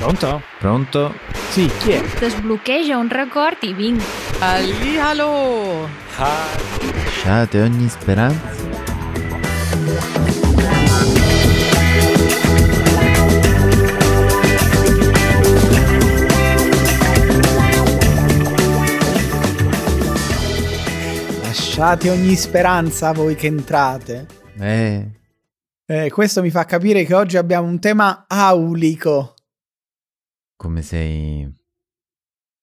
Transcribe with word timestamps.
Pronto? 0.00 0.40
Pronto? 0.58 1.14
Sì, 1.50 1.70
chi 1.78 1.90
è? 1.90 2.02
Sbloccheggia 2.26 2.96
un 2.96 3.08
record 3.10 3.58
i 3.64 3.74
vinc. 3.74 4.02
Hallihallo! 4.38 5.86
Lasciate 6.16 7.60
ogni 7.60 7.86
speranza. 7.86 8.68
Lasciate 21.42 22.10
ogni 22.10 22.36
speranza 22.36 23.12
voi 23.12 23.34
che 23.34 23.46
entrate. 23.46 24.26
Eh, 24.58 25.06
Eh, 25.90 26.08
questo 26.10 26.40
mi 26.40 26.50
fa 26.50 26.64
capire 26.66 27.02
che 27.04 27.14
oggi 27.14 27.36
abbiamo 27.36 27.66
un 27.66 27.80
tema 27.80 28.26
aulico. 28.28 29.34
Come 30.60 30.82
sei 30.82 31.50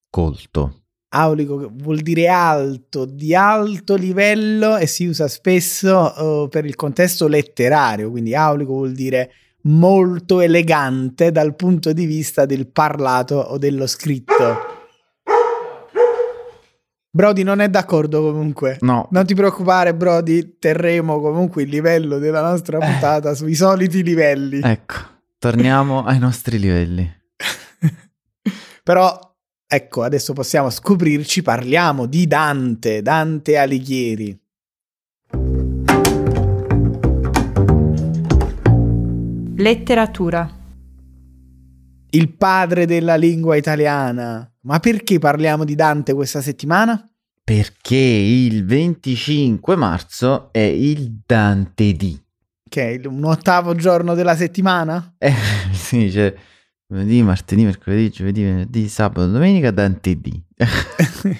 colto. 0.07 0.81
Aulico 1.09 1.71
vuol 1.73 2.01
dire 2.01 2.27
alto, 2.27 3.05
di 3.05 3.33
alto 3.33 3.95
livello 3.95 4.77
e 4.77 4.85
si 4.85 5.07
usa 5.07 5.27
spesso 5.27 6.43
eh, 6.45 6.47
per 6.47 6.65
il 6.65 6.75
contesto 6.75 7.27
letterario, 7.27 8.11
quindi 8.11 8.35
aulico 8.35 8.73
vuol 8.73 8.91
dire 8.91 9.31
molto 9.63 10.41
elegante 10.41 11.31
dal 11.31 11.55
punto 11.55 11.91
di 11.91 12.05
vista 12.05 12.45
del 12.45 12.67
parlato 12.67 13.37
o 13.37 13.57
dello 13.57 13.87
scritto. 13.87 14.35
Brody 17.09 17.41
non 17.41 17.61
è 17.61 17.69
d'accordo 17.69 18.21
comunque. 18.21 18.77
No, 18.81 19.07
Non 19.09 19.25
ti 19.25 19.33
preoccupare, 19.33 19.95
Brody, 19.95 20.57
terremo 20.59 21.19
comunque 21.19 21.63
il 21.63 21.69
livello 21.69 22.19
della 22.19 22.41
nostra 22.47 22.77
puntata 22.77 23.33
sui 23.33 23.55
soliti 23.55 24.03
livelli. 24.03 24.59
ecco, 24.61 24.97
torniamo 25.39 26.03
ai 26.03 26.19
nostri 26.19 26.59
livelli. 26.59 27.15
Però, 28.87 29.19
ecco, 29.67 30.03
adesso 30.03 30.31
possiamo 30.31 30.69
scoprirci, 30.69 31.41
parliamo 31.41 32.05
di 32.05 32.25
Dante, 32.25 33.01
Dante 33.01 33.57
Alighieri. 33.57 34.39
Letteratura. 39.57 40.49
Il 42.11 42.33
padre 42.37 42.85
della 42.85 43.17
lingua 43.17 43.57
italiana. 43.57 44.49
Ma 44.61 44.79
perché 44.79 45.19
parliamo 45.19 45.65
di 45.65 45.75
Dante 45.75 46.13
questa 46.13 46.39
settimana? 46.39 47.05
Perché 47.43 47.97
il 47.97 48.63
25 48.63 49.75
marzo 49.75 50.47
è 50.53 50.59
il 50.59 51.23
Dante 51.25 51.91
D. 51.91 52.17
Che 52.69 52.81
è 52.81 52.91
il- 52.91 53.05
un 53.05 53.25
ottavo 53.25 53.75
giorno 53.75 54.13
della 54.13 54.37
settimana? 54.37 55.15
Eh, 55.17 55.33
sì, 55.73 56.07
c'è 56.09 56.33
lunedì, 56.87 57.21
martedì, 57.21 57.63
mercoledì, 57.63 58.09
giovedì, 58.09 58.43
venerdì, 58.43 58.87
sabato, 58.87 59.27
domenica, 59.27 59.71
Dante 59.71 60.19
D. 60.19 60.41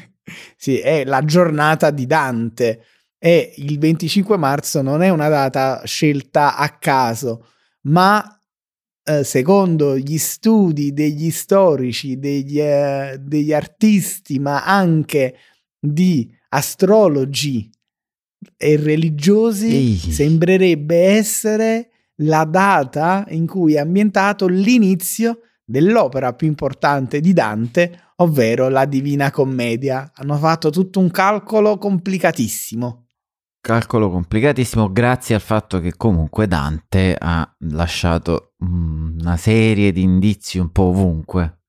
sì, 0.56 0.80
è 0.80 1.06
la 1.06 1.23
giornata 1.23 1.92
di 1.92 2.06
Dante. 2.06 2.84
E 3.20 3.54
il 3.58 3.80
25 3.80 4.38
marzo 4.38 4.81
non 4.81 5.02
è 5.02 5.09
una 5.09 5.28
data 5.28 5.81
scelta 5.86 6.56
a 6.56 6.70
caso, 6.78 7.48
ma 7.84 8.39
eh, 9.04 9.23
secondo 9.23 9.98
gli 9.98 10.17
studi 10.17 10.94
degli 10.94 11.31
storici, 11.31 12.20
degli, 12.20 12.59
eh, 12.59 13.17
degli 13.20 13.54
artisti, 13.54 14.38
ma 14.38 14.64
anche 14.66 15.36
di 15.80 16.32
astrologi 16.50 17.70
e 18.56 18.78
religiosi, 18.78 19.67
Ehi. 19.67 19.98
sembrerebbe 20.11 20.98
essere 20.98 21.89
la 22.22 22.46
data 22.46 23.26
in 23.30 23.46
cui 23.46 23.76
è 23.76 23.80
ambientato 23.80 24.48
l'inizio 24.48 25.40
dell'opera 25.64 26.34
più 26.34 26.48
importante 26.48 27.20
di 27.20 27.34
Dante, 27.34 28.12
ovvero 28.18 28.70
la 28.70 28.86
Divina 28.86 29.32
Commedia. 29.32 30.12
Hanno 30.16 30.38
fatto 30.38 30.70
tutto 30.70 31.00
un 31.00 31.12
calcolo 31.12 31.78
complicatissimo. 31.78 33.08
Calcolo 33.60 34.10
complicatissimo 34.10 34.92
grazie 34.92 35.36
al 35.36 35.42
fatto 35.42 35.80
che 35.80 35.98
comunque 35.98 36.48
Dante 36.48 37.16
ha 37.20 37.54
lasciato 37.72 38.54
mm, 38.64 39.20
una 39.20 39.36
serie 39.36 39.92
di 39.92 40.04
indizi 40.04 40.58
un 40.58 40.72
po' 40.72 40.84
ovunque. 40.84 41.64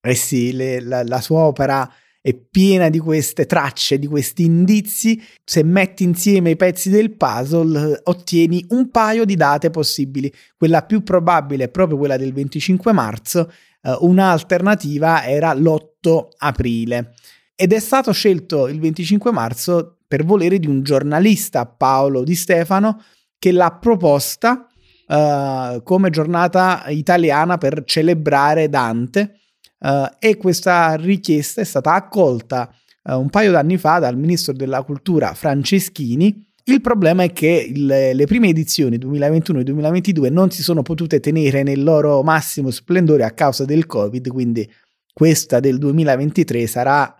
Eh 0.00 0.14
sì, 0.14 0.52
le- 0.52 0.80
la, 0.80 1.02
la 1.04 1.20
sua 1.20 1.40
opera 1.40 1.90
è 2.26 2.32
piena 2.32 2.88
di 2.88 2.98
queste 2.98 3.44
tracce, 3.44 3.98
di 3.98 4.06
questi 4.06 4.44
indizi. 4.44 5.22
Se 5.44 5.62
metti 5.62 6.04
insieme 6.04 6.52
i 6.52 6.56
pezzi 6.56 6.88
del 6.88 7.14
puzzle, 7.14 8.00
ottieni 8.04 8.64
un 8.70 8.88
paio 8.88 9.26
di 9.26 9.36
date 9.36 9.68
possibili. 9.68 10.32
Quella 10.56 10.84
più 10.84 11.02
probabile 11.02 11.64
è 11.64 11.68
proprio 11.68 11.98
quella 11.98 12.16
del 12.16 12.32
25 12.32 12.92
marzo, 12.92 13.52
eh, 13.82 13.94
un'alternativa 14.00 15.26
era 15.26 15.52
l'8 15.52 16.28
aprile. 16.38 17.12
Ed 17.54 17.74
è 17.74 17.78
stato 17.78 18.10
scelto 18.12 18.68
il 18.68 18.80
25 18.80 19.30
marzo 19.30 19.98
per 20.08 20.24
volere 20.24 20.58
di 20.58 20.66
un 20.66 20.82
giornalista, 20.82 21.66
Paolo 21.66 22.24
Di 22.24 22.34
Stefano, 22.34 23.02
che 23.38 23.52
l'ha 23.52 23.70
proposta 23.78 24.66
eh, 25.06 25.82
come 25.84 26.08
giornata 26.08 26.84
italiana 26.88 27.58
per 27.58 27.82
celebrare 27.84 28.70
Dante. 28.70 29.40
Eh, 29.84 30.10
e 30.18 30.36
questa 30.38 30.94
richiesta 30.94 31.60
è 31.60 31.64
stata 31.64 31.92
accolta 31.92 32.72
eh, 33.02 33.12
un 33.14 33.28
paio 33.28 33.50
d'anni 33.50 33.76
fa 33.76 33.98
dal 33.98 34.16
ministro 34.16 34.54
della 34.54 34.82
cultura 34.82 35.34
Franceschini. 35.34 36.42
Il 36.64 36.80
problema 36.80 37.22
è 37.22 37.32
che 37.32 37.70
il- 37.70 38.10
le 38.14 38.26
prime 38.26 38.48
edizioni 38.48 38.96
2021 38.96 39.60
e 39.60 39.64
2022 39.64 40.30
non 40.30 40.50
si 40.50 40.62
sono 40.62 40.80
potute 40.80 41.20
tenere 41.20 41.62
nel 41.62 41.82
loro 41.82 42.22
massimo 42.22 42.70
splendore 42.70 43.24
a 43.24 43.32
causa 43.32 43.66
del 43.66 43.84
Covid, 43.84 44.26
quindi 44.28 44.66
questa 45.12 45.60
del 45.60 45.76
2023 45.78 46.66
sarà 46.66 47.14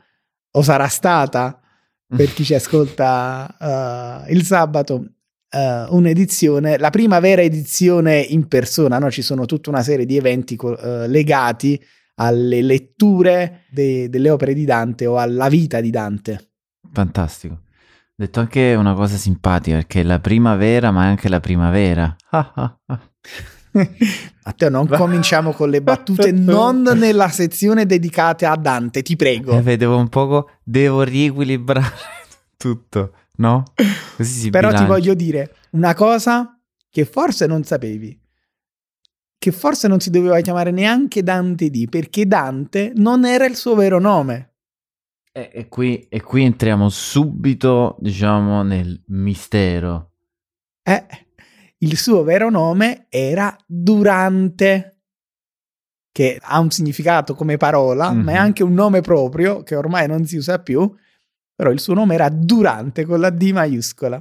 o 0.56 0.62
sarà 0.62 0.88
stata 0.88 1.60
per 2.16 2.32
chi 2.32 2.44
ci 2.44 2.54
ascolta 2.54 4.24
eh, 4.26 4.32
il 4.32 4.42
sabato 4.44 5.04
eh, 5.50 5.84
un'edizione, 5.90 6.78
la 6.78 6.90
prima 6.90 7.20
vera 7.20 7.42
edizione 7.42 8.20
in 8.20 8.48
persona, 8.48 8.98
no? 8.98 9.10
ci 9.10 9.20
sono 9.20 9.44
tutta 9.44 9.68
una 9.68 9.82
serie 9.82 10.06
di 10.06 10.16
eventi 10.16 10.56
co- 10.56 10.78
eh, 10.78 11.06
legati 11.08 11.78
alle 12.16 12.62
letture 12.62 13.64
de- 13.70 14.08
delle 14.08 14.30
opere 14.30 14.54
di 14.54 14.64
Dante 14.64 15.06
o 15.06 15.18
alla 15.18 15.48
vita 15.48 15.80
di 15.80 15.90
Dante. 15.90 16.50
Fantastico. 16.92 17.60
Detto 18.14 18.38
anche 18.40 18.74
una 18.74 18.94
cosa 18.94 19.16
simpatica 19.16 19.76
perché 19.76 20.00
è 20.00 20.04
la 20.04 20.20
primavera 20.20 20.92
ma 20.92 21.04
è 21.04 21.08
anche 21.08 21.28
la 21.28 21.40
primavera. 21.40 22.14
Ah, 22.30 22.52
ah, 22.54 22.78
ah. 22.86 23.00
Matteo, 24.44 24.68
non 24.68 24.86
cominciamo 24.86 25.52
con 25.52 25.68
le 25.70 25.82
battute, 25.82 26.30
non 26.32 26.82
nella 26.82 27.28
sezione 27.28 27.86
dedicata 27.86 28.50
a 28.52 28.56
Dante, 28.56 29.02
ti 29.02 29.16
prego. 29.16 29.56
Eh, 29.56 29.62
vedevo 29.62 29.96
un 29.96 30.08
poco, 30.08 30.50
devo 30.62 31.02
riequilibrare 31.02 31.92
tutto, 32.56 33.12
no? 33.36 33.64
Così 34.16 34.30
si 34.32 34.50
Però 34.50 34.68
ti 34.68 34.74
bilancia. 34.74 34.92
voglio 34.94 35.14
dire 35.14 35.54
una 35.70 35.94
cosa 35.94 36.56
che 36.88 37.04
forse 37.04 37.46
non 37.46 37.64
sapevi. 37.64 38.16
Che 39.44 39.52
forse 39.52 39.88
non 39.88 40.00
si 40.00 40.08
doveva 40.08 40.40
chiamare 40.40 40.70
neanche 40.70 41.22
Dante 41.22 41.68
D, 41.68 41.90
perché 41.90 42.26
Dante 42.26 42.92
non 42.94 43.26
era 43.26 43.44
il 43.44 43.56
suo 43.56 43.74
vero 43.74 44.00
nome. 44.00 44.54
E, 45.30 45.50
e 45.52 45.68
qui, 45.68 46.06
e 46.08 46.22
qui 46.22 46.44
entriamo 46.44 46.88
subito, 46.88 47.98
diciamo, 48.00 48.62
nel 48.62 49.02
mistero. 49.08 50.12
Eh, 50.82 51.06
il 51.76 51.98
suo 51.98 52.22
vero 52.22 52.48
nome 52.48 53.04
era 53.10 53.54
Durante, 53.66 55.00
che 56.10 56.38
ha 56.40 56.58
un 56.58 56.70
significato 56.70 57.34
come 57.34 57.58
parola, 57.58 58.12
ma 58.12 58.30
è 58.32 58.36
Mhm. 58.36 58.40
anche 58.40 58.62
un 58.62 58.72
nome 58.72 59.02
proprio, 59.02 59.62
che 59.62 59.76
ormai 59.76 60.08
non 60.08 60.24
si 60.24 60.38
usa 60.38 60.58
più, 60.58 60.90
però 61.54 61.70
il 61.70 61.80
suo 61.80 61.92
nome 61.92 62.14
era 62.14 62.30
Durante 62.30 63.04
con 63.04 63.20
la 63.20 63.28
D 63.28 63.50
maiuscola. 63.52 64.18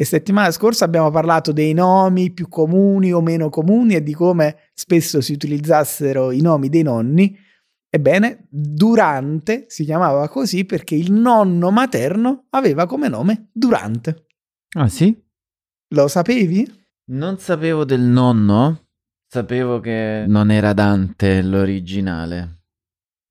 E 0.00 0.06
settimana 0.06 0.50
scorsa 0.50 0.86
abbiamo 0.86 1.10
parlato 1.10 1.52
dei 1.52 1.74
nomi 1.74 2.32
più 2.32 2.48
comuni 2.48 3.12
o 3.12 3.20
meno 3.20 3.50
comuni 3.50 3.96
e 3.96 4.02
di 4.02 4.14
come 4.14 4.70
spesso 4.72 5.20
si 5.20 5.34
utilizzassero 5.34 6.30
i 6.30 6.40
nomi 6.40 6.70
dei 6.70 6.82
nonni. 6.82 7.36
Ebbene, 7.86 8.46
Durante 8.48 9.66
si 9.68 9.84
chiamava 9.84 10.26
così 10.30 10.64
perché 10.64 10.94
il 10.94 11.12
nonno 11.12 11.70
materno 11.70 12.46
aveva 12.48 12.86
come 12.86 13.08
nome 13.08 13.50
Durante. 13.52 14.24
Ah 14.78 14.88
sì? 14.88 15.14
Lo 15.88 16.08
sapevi? 16.08 16.66
Non 17.10 17.36
sapevo 17.36 17.84
del 17.84 18.00
nonno, 18.00 18.86
sapevo 19.26 19.80
che 19.80 20.24
non 20.26 20.50
era 20.50 20.72
Dante 20.72 21.42
l'originale. 21.42 22.62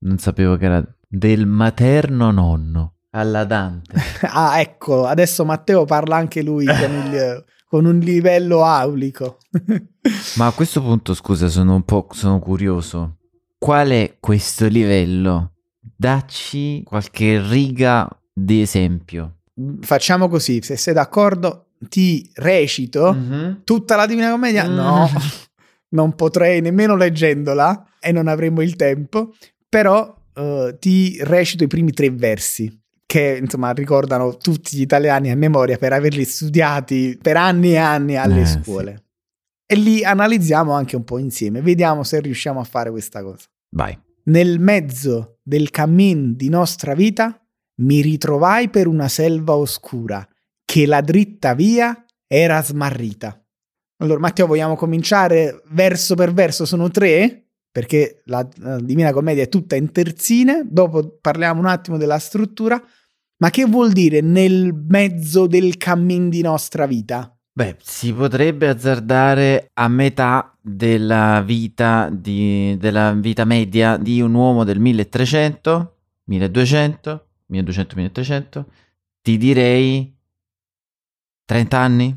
Non 0.04 0.18
sapevo 0.18 0.56
che 0.56 0.66
era 0.66 0.98
del 1.08 1.46
materno 1.46 2.30
nonno, 2.30 2.99
alla 3.10 3.44
Dante. 3.44 3.94
Ah, 4.22 4.60
ecco, 4.60 5.06
adesso 5.06 5.44
Matteo 5.44 5.84
parla 5.84 6.16
anche 6.16 6.42
lui 6.42 6.64
con, 6.66 6.90
il- 7.06 7.44
con 7.68 7.84
un 7.84 7.98
livello 7.98 8.64
aulico. 8.64 9.38
Ma 10.36 10.46
a 10.46 10.52
questo 10.52 10.80
punto, 10.82 11.14
scusa, 11.14 11.48
sono 11.48 11.74
un 11.74 11.82
po' 11.84 12.06
sono 12.12 12.38
curioso. 12.38 13.16
Qual 13.58 13.88
è 13.90 14.16
questo 14.20 14.66
livello? 14.66 15.52
Dacci 15.80 16.82
qualche 16.84 17.40
riga 17.46 18.08
di 18.32 18.60
esempio. 18.62 19.40
Facciamo 19.82 20.28
così, 20.28 20.60
se 20.62 20.76
sei 20.76 20.94
d'accordo, 20.94 21.66
ti 21.88 22.30
recito 22.36 23.12
Mhm. 23.12 23.60
tutta 23.64 23.96
la 23.96 24.06
Divina 24.06 24.30
Commedia? 24.30 24.66
Mm. 24.68 24.74
No, 24.74 25.08
non 25.90 26.14
potrei 26.14 26.60
nemmeno 26.62 26.96
leggendola 26.96 27.84
e 28.00 28.12
non 28.12 28.28
avremmo 28.28 28.62
il 28.62 28.76
tempo, 28.76 29.34
però 29.68 30.14
uh, 30.34 30.76
ti 30.78 31.18
recito 31.22 31.64
i 31.64 31.66
primi 31.68 31.92
tre 31.92 32.10
versi 32.10 32.79
che 33.10 33.40
insomma 33.42 33.72
ricordano 33.72 34.36
tutti 34.36 34.76
gli 34.76 34.82
italiani 34.82 35.32
a 35.32 35.36
memoria 35.36 35.78
per 35.78 35.92
averli 35.92 36.24
studiati 36.24 37.18
per 37.20 37.36
anni 37.36 37.72
e 37.72 37.76
anni 37.76 38.14
alle 38.14 38.42
Eh, 38.42 38.46
scuole. 38.46 39.04
E 39.66 39.74
li 39.74 40.04
analizziamo 40.04 40.72
anche 40.72 40.94
un 40.94 41.02
po' 41.02 41.18
insieme, 41.18 41.60
vediamo 41.60 42.04
se 42.04 42.20
riusciamo 42.20 42.60
a 42.60 42.64
fare 42.64 42.88
questa 42.88 43.20
cosa. 43.20 43.48
Vai. 43.70 43.98
Nel 44.26 44.60
mezzo 44.60 45.40
del 45.42 45.70
cammin 45.70 46.36
di 46.36 46.48
nostra 46.50 46.94
vita 46.94 47.36
mi 47.80 48.00
ritrovai 48.00 48.70
per 48.70 48.86
una 48.86 49.08
selva 49.08 49.56
oscura 49.56 50.24
che 50.64 50.86
la 50.86 51.00
dritta 51.00 51.54
via 51.54 52.04
era 52.28 52.62
smarrita. 52.62 53.44
Allora, 54.02 54.20
Matteo, 54.20 54.46
vogliamo 54.46 54.76
cominciare 54.76 55.64
verso 55.70 56.14
per 56.14 56.32
verso? 56.32 56.64
Sono 56.64 56.88
tre, 56.90 57.46
perché 57.72 58.22
la, 58.26 58.48
la 58.58 58.78
Divina 58.78 59.12
Commedia 59.12 59.42
è 59.42 59.48
tutta 59.48 59.74
in 59.74 59.90
terzine, 59.90 60.62
dopo 60.64 61.18
parliamo 61.20 61.58
un 61.58 61.66
attimo 61.66 61.96
della 61.96 62.20
struttura. 62.20 62.80
Ma 63.40 63.50
che 63.50 63.64
vuol 63.64 63.92
dire 63.92 64.20
nel 64.20 64.74
mezzo 64.88 65.46
del 65.46 65.76
cammin 65.78 66.28
di 66.28 66.42
nostra 66.42 66.86
vita? 66.86 67.34
Beh, 67.52 67.76
si 67.80 68.12
potrebbe 68.12 68.68
azzardare 68.68 69.70
a 69.74 69.88
metà 69.88 70.54
della 70.60 71.42
vita, 71.44 72.10
di- 72.12 72.76
della 72.78 73.12
vita 73.12 73.44
media 73.44 73.96
di 73.96 74.20
un 74.20 74.34
uomo 74.34 74.64
del 74.64 74.78
1300, 74.78 75.96
1200, 76.24 77.26
1200-1300. 77.50 78.64
Ti 79.22 79.36
direi 79.38 80.14
30 81.46 81.78
anni? 81.78 82.16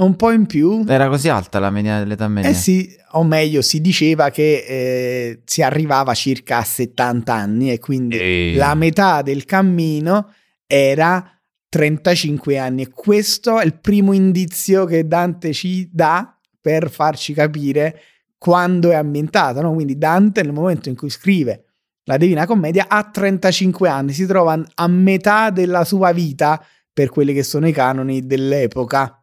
Un 0.00 0.16
po' 0.16 0.30
in 0.30 0.46
più. 0.46 0.84
Era 0.86 1.08
così 1.08 1.28
alta 1.28 1.58
la 1.58 1.70
media 1.70 1.98
dell'età 1.98 2.26
media? 2.28 2.48
Eh 2.48 2.54
sì, 2.54 2.88
o 3.12 3.22
meglio, 3.24 3.60
si 3.60 3.80
diceva 3.80 4.30
che 4.30 4.64
eh, 4.66 5.42
si 5.44 5.62
arrivava 5.62 6.14
circa 6.14 6.58
a 6.58 6.64
70 6.64 7.34
anni 7.34 7.70
e 7.70 7.78
quindi 7.80 8.16
Eh. 8.18 8.54
la 8.56 8.74
metà 8.74 9.20
del 9.20 9.44
cammino 9.44 10.32
era 10.70 11.28
35 11.68 12.56
anni. 12.58 12.82
E 12.82 12.90
questo 12.90 13.58
è 13.58 13.64
il 13.64 13.78
primo 13.78 14.12
indizio 14.12 14.84
che 14.84 15.06
Dante 15.06 15.52
ci 15.52 15.88
dà 15.92 16.38
per 16.60 16.90
farci 16.90 17.32
capire 17.32 18.00
quando 18.38 18.90
è 18.90 18.94
ambientata. 18.94 19.60
No? 19.60 19.74
Quindi 19.74 19.98
Dante 19.98 20.42
nel 20.42 20.52
momento 20.52 20.88
in 20.88 20.96
cui 20.96 21.10
scrive 21.10 21.64
la 22.04 22.16
Divina 22.16 22.46
Commedia 22.46 22.86
ha 22.88 23.04
35 23.04 23.88
anni, 23.88 24.12
si 24.12 24.26
trova 24.26 24.60
a 24.74 24.86
metà 24.88 25.50
della 25.50 25.84
sua 25.84 26.12
vita 26.12 26.62
per 26.92 27.08
quelli 27.08 27.32
che 27.32 27.42
sono 27.42 27.68
i 27.68 27.72
canoni 27.72 28.26
dell'epoca. 28.26 29.22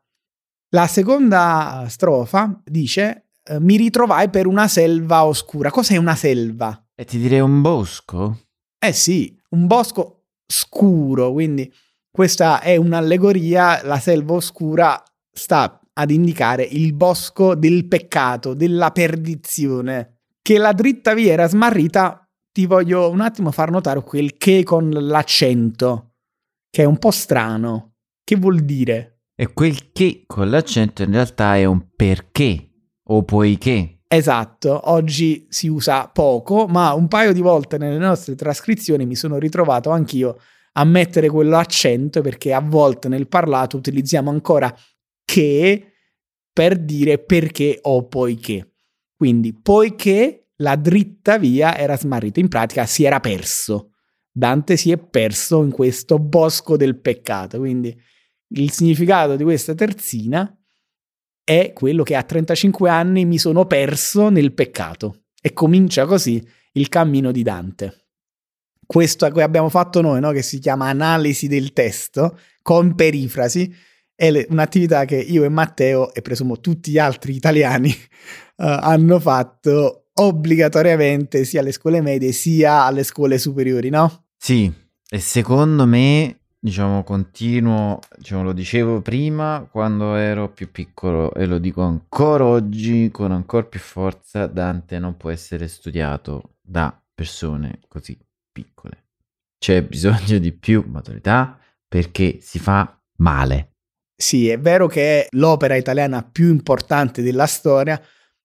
La 0.70 0.88
seconda 0.88 1.86
strofa 1.90 2.62
dice 2.64 3.30
eh, 3.44 3.60
mi 3.60 3.78
ritrovai 3.78 4.30
per 4.30 4.48
una 4.48 4.68
selva 4.68 5.26
oscura. 5.26 5.70
Cos'è 5.70 5.98
una 5.98 6.16
selva? 6.16 6.82
E 6.96 7.06
ti 7.06 7.18
direi 7.18 7.40
un 7.40 7.62
bosco? 7.62 8.38
Eh 8.80 8.94
sì, 8.94 9.38
un 9.50 9.68
bosco 9.68 10.17
scuro, 10.48 11.32
quindi 11.32 11.72
questa 12.10 12.62
è 12.62 12.76
un'allegoria, 12.78 13.86
la 13.86 14.00
selva 14.00 14.34
oscura 14.34 15.04
sta 15.32 15.80
ad 15.94 16.10
indicare 16.10 16.64
il 16.64 16.94
bosco 16.94 17.56
del 17.56 17.88
peccato, 17.88 18.54
della 18.54 18.92
perdizione. 18.92 20.22
Che 20.42 20.58
la 20.58 20.72
dritta 20.72 21.14
via 21.14 21.34
era 21.34 21.48
smarrita, 21.48 22.28
ti 22.52 22.66
voglio 22.66 23.10
un 23.10 23.22
attimo 23.22 23.52
far 23.52 23.70
notare 23.70 24.02
quel 24.02 24.38
che 24.38 24.64
con 24.64 24.90
l'accento, 24.90 26.14
che 26.70 26.84
è 26.84 26.86
un 26.86 26.98
po' 26.98 27.12
strano. 27.12 27.98
Che 28.24 28.36
vuol 28.36 28.62
dire? 28.62 29.24
E 29.36 29.54
quel 29.54 29.92
che 29.92 30.24
con 30.26 30.50
l'accento 30.50 31.04
in 31.04 31.12
realtà 31.12 31.56
è 31.56 31.66
un 31.66 31.90
perché 31.96 32.72
o 33.10 33.24
poiché. 33.24 33.97
Esatto, 34.10 34.90
oggi 34.90 35.48
si 35.50 35.68
usa 35.68 36.08
poco, 36.08 36.66
ma 36.66 36.94
un 36.94 37.10
paio 37.10 37.34
di 37.34 37.42
volte 37.42 37.78
nelle 37.78 37.98
nostre 37.98 38.36
trascrizioni 38.36 39.06
mi 39.06 39.16
sono 39.16 39.38
ritrovato 39.38 39.90
anch'io 39.90 40.38
a 40.74 40.86
mettere 40.86 41.28
quell'accento 41.28 42.22
perché 42.22 42.54
a 42.54 42.62
volte 42.62 43.10
nel 43.10 43.28
parlato 43.28 43.76
utilizziamo 43.76 44.30
ancora 44.30 44.74
che 45.26 45.92
per 46.54 46.78
dire 46.78 47.20
perché 47.20 47.80
o 47.82 48.08
poiché. 48.08 48.72
Quindi, 49.14 49.54
poiché 49.54 50.52
la 50.58 50.76
dritta 50.78 51.38
via 51.38 51.78
era 51.78 51.98
smarrita, 51.98 52.40
in 52.40 52.48
pratica 52.48 52.86
si 52.86 53.04
era 53.04 53.20
perso. 53.20 53.92
Dante 54.32 54.78
si 54.78 54.90
è 54.92 54.98
perso 54.98 55.64
in 55.64 55.72
questo 55.72 56.18
bosco 56.18 56.78
del 56.78 56.98
peccato, 56.98 57.58
quindi 57.58 57.94
il 58.50 58.72
significato 58.72 59.36
di 59.36 59.44
questa 59.44 59.74
terzina 59.74 60.57
è 61.48 61.72
quello 61.72 62.04
che 62.04 62.14
a 62.14 62.24
35 62.24 62.90
anni 62.90 63.24
mi 63.24 63.38
sono 63.38 63.66
perso 63.68 64.28
nel 64.28 64.52
peccato. 64.52 65.28
E 65.42 65.54
comincia 65.54 66.06
così 66.06 66.46
il 66.74 66.90
cammino 66.90 67.32
di 67.32 67.42
Dante. 67.42 68.08
Questo 68.86 69.30
che 69.30 69.42
abbiamo 69.44 69.70
fatto 69.70 70.02
noi, 70.02 70.20
no? 70.20 70.32
che 70.32 70.42
si 70.42 70.60
chiama 70.60 70.90
analisi 70.90 71.48
del 71.48 71.72
testo 71.72 72.38
con 72.62 72.96
perifrasi, 72.96 73.74
è 74.14 74.46
un'attività 74.50 75.06
che 75.06 75.16
io 75.16 75.46
e 75.46 75.50
Matteo, 75.50 76.14
e 76.14 76.22
presumo 76.22 76.60
tutti 76.60 76.92
gli 76.92 76.98
altri 76.98 77.34
italiani, 77.36 77.92
eh, 77.96 77.96
hanno 78.58 79.18
fatto 79.18 80.08
obbligatoriamente 80.16 81.46
sia 81.46 81.62
alle 81.62 81.72
scuole 81.72 82.02
medie 82.02 82.34
sia 82.34 82.84
alle 82.84 83.04
scuole 83.04 83.38
superiori, 83.38 83.90
no? 83.90 84.26
Sì, 84.36 84.70
e 85.10 85.20
secondo 85.20 85.86
me, 85.86 86.40
diciamo, 86.68 87.04
continuo, 87.04 88.00
diciamo, 88.18 88.44
lo 88.44 88.54
dicevo 88.54 89.02
prima 89.02 89.68
quando 89.72 90.16
ero 90.16 90.50
più 90.50 90.70
piccolo 90.70 91.34
e 91.34 91.46
lo 91.46 91.58
dico 91.58 91.82
ancora 91.82 92.46
oggi 92.46 93.10
con 93.12 93.32
ancora 93.32 93.66
più 93.66 93.80
forza, 93.80 94.48
Dante 94.48 95.00
non 95.00 95.16
può 95.18 95.30
essere 95.30 95.68
studiato 95.68 96.58
da 96.62 97.00
persone 97.14 97.80
così 97.88 98.18
piccole. 98.52 99.06
C'è 99.58 99.82
bisogno 99.84 100.38
di 100.40 100.52
più 100.52 100.84
maturità 100.88 101.58
perché 101.88 102.40
si 102.42 102.60
fa 102.60 103.00
male. 103.18 103.76
Sì, 104.16 104.50
è 104.50 104.60
vero 104.60 104.88
che 104.88 105.22
è 105.22 105.28
l'opera 105.32 105.76
italiana 105.76 106.22
più 106.24 106.50
importante 106.50 107.22
della 107.22 107.46
storia, 107.46 108.02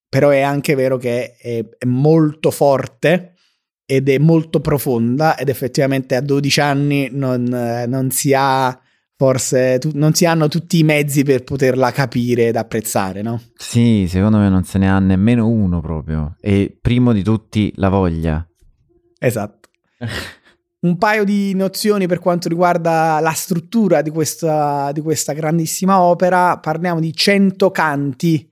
però 0.07 0.29
è 0.29 0.41
anche 0.41 0.75
vero 0.75 0.97
che 0.97 1.35
è, 1.35 1.65
è 1.77 1.85
molto 1.85 2.51
forte 2.51 3.32
ed 3.85 4.09
è 4.09 4.17
molto 4.17 4.59
profonda 4.59 5.37
ed 5.37 5.49
effettivamente 5.49 6.15
a 6.15 6.21
12 6.21 6.59
anni 6.61 7.09
non, 7.11 7.53
eh, 7.53 7.85
non 7.85 8.11
si 8.11 8.33
ha 8.33 8.79
forse 9.15 9.77
tu- 9.79 9.91
non 9.93 10.13
si 10.13 10.25
hanno 10.25 10.47
tutti 10.47 10.79
i 10.79 10.83
mezzi 10.83 11.23
per 11.23 11.43
poterla 11.43 11.91
capire 11.91 12.47
ed 12.47 12.57
apprezzare, 12.57 13.21
no? 13.21 13.41
Sì, 13.55 14.05
secondo 14.07 14.37
me 14.37 14.49
non 14.49 14.63
se 14.63 14.77
ne 14.77 14.89
ha 14.89 14.99
nemmeno 14.99 15.47
uno 15.47 15.79
proprio. 15.79 16.35
E 16.41 16.77
primo 16.79 17.13
di 17.13 17.23
tutti 17.23 17.71
la 17.75 17.89
voglia. 17.89 18.45
Esatto. 19.19 19.69
Un 20.83 20.97
paio 20.97 21.23
di 21.23 21.53
nozioni 21.55 22.07
per 22.07 22.19
quanto 22.19 22.49
riguarda 22.49 23.19
la 23.21 23.31
struttura 23.31 24.01
di 24.01 24.09
questa, 24.09 24.91
di 24.91 24.99
questa 24.99 25.31
grandissima 25.31 26.01
opera. 26.01 26.57
Parliamo 26.59 26.99
di 26.99 27.13
100 27.13 27.71
canti, 27.71 28.51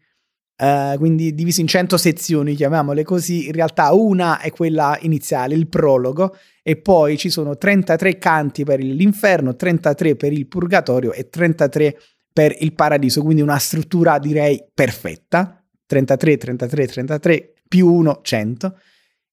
eh, 0.62 0.94
quindi 1.00 1.34
divisi 1.34 1.62
in 1.62 1.68
100 1.68 1.98
sezioni, 1.98 2.54
chiamiamole 2.54 3.04
così. 3.04 3.48
In 3.48 3.54
realtà 3.54 3.92
una 3.94 4.40
è 4.40 4.52
quella 4.52 4.96
iniziale, 5.02 5.56
il 5.56 5.68
prologo, 5.68 6.38
e 6.62 6.76
poi 6.76 7.18
ci 7.18 7.32
sono 7.32 7.58
33 7.58 8.20
canti 8.20 8.64
per 8.64 8.80
l'inferno, 8.80 9.56
33 9.56 10.16
per 10.16 10.32
il 10.32 10.46
purgatorio 10.48 11.14
e 11.14 11.30
33 11.30 11.98
per 12.32 12.56
il 12.60 12.74
paradiso. 12.74 13.24
Quindi 13.24 13.42
una 13.42 13.58
struttura 13.58 14.20
direi 14.20 14.64
perfetta. 14.72 15.60
33, 15.88 16.38
33, 16.38 16.88
33 16.88 17.54
più 17.68 17.92
1, 17.92 18.20
100. 18.22 18.78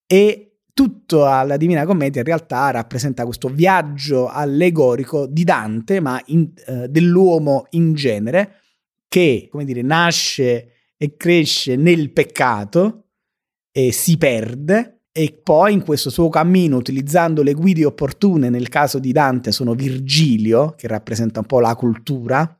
E 0.07 0.53
tutto 0.73 1.27
alla 1.27 1.57
Divina 1.57 1.85
Commedia 1.85 2.21
in 2.21 2.27
realtà 2.27 2.71
rappresenta 2.71 3.25
questo 3.25 3.49
viaggio 3.49 4.29
allegorico 4.29 5.27
di 5.27 5.43
Dante, 5.43 5.99
ma 5.99 6.19
in- 6.25 6.51
eh, 6.65 6.87
dell'uomo 6.87 7.67
in 7.71 7.93
genere, 7.93 8.61
che, 9.07 9.47
come 9.51 9.63
dire, 9.63 9.83
nasce 9.83 10.73
e 11.01 11.15
cresce 11.15 11.77
nel 11.77 12.11
peccato 12.11 13.05
e 13.71 13.93
si 13.93 14.17
perde 14.17 15.03
e 15.11 15.39
poi 15.41 15.73
in 15.73 15.83
questo 15.83 16.09
suo 16.09 16.29
cammino, 16.29 16.77
utilizzando 16.77 17.41
le 17.41 17.53
guide 17.53 17.85
opportune, 17.85 18.49
nel 18.49 18.69
caso 18.69 18.99
di 18.99 19.11
Dante 19.11 19.51
sono 19.51 19.73
Virgilio, 19.73 20.75
che 20.77 20.87
rappresenta 20.87 21.39
un 21.39 21.45
po' 21.45 21.59
la 21.59 21.75
cultura, 21.75 22.59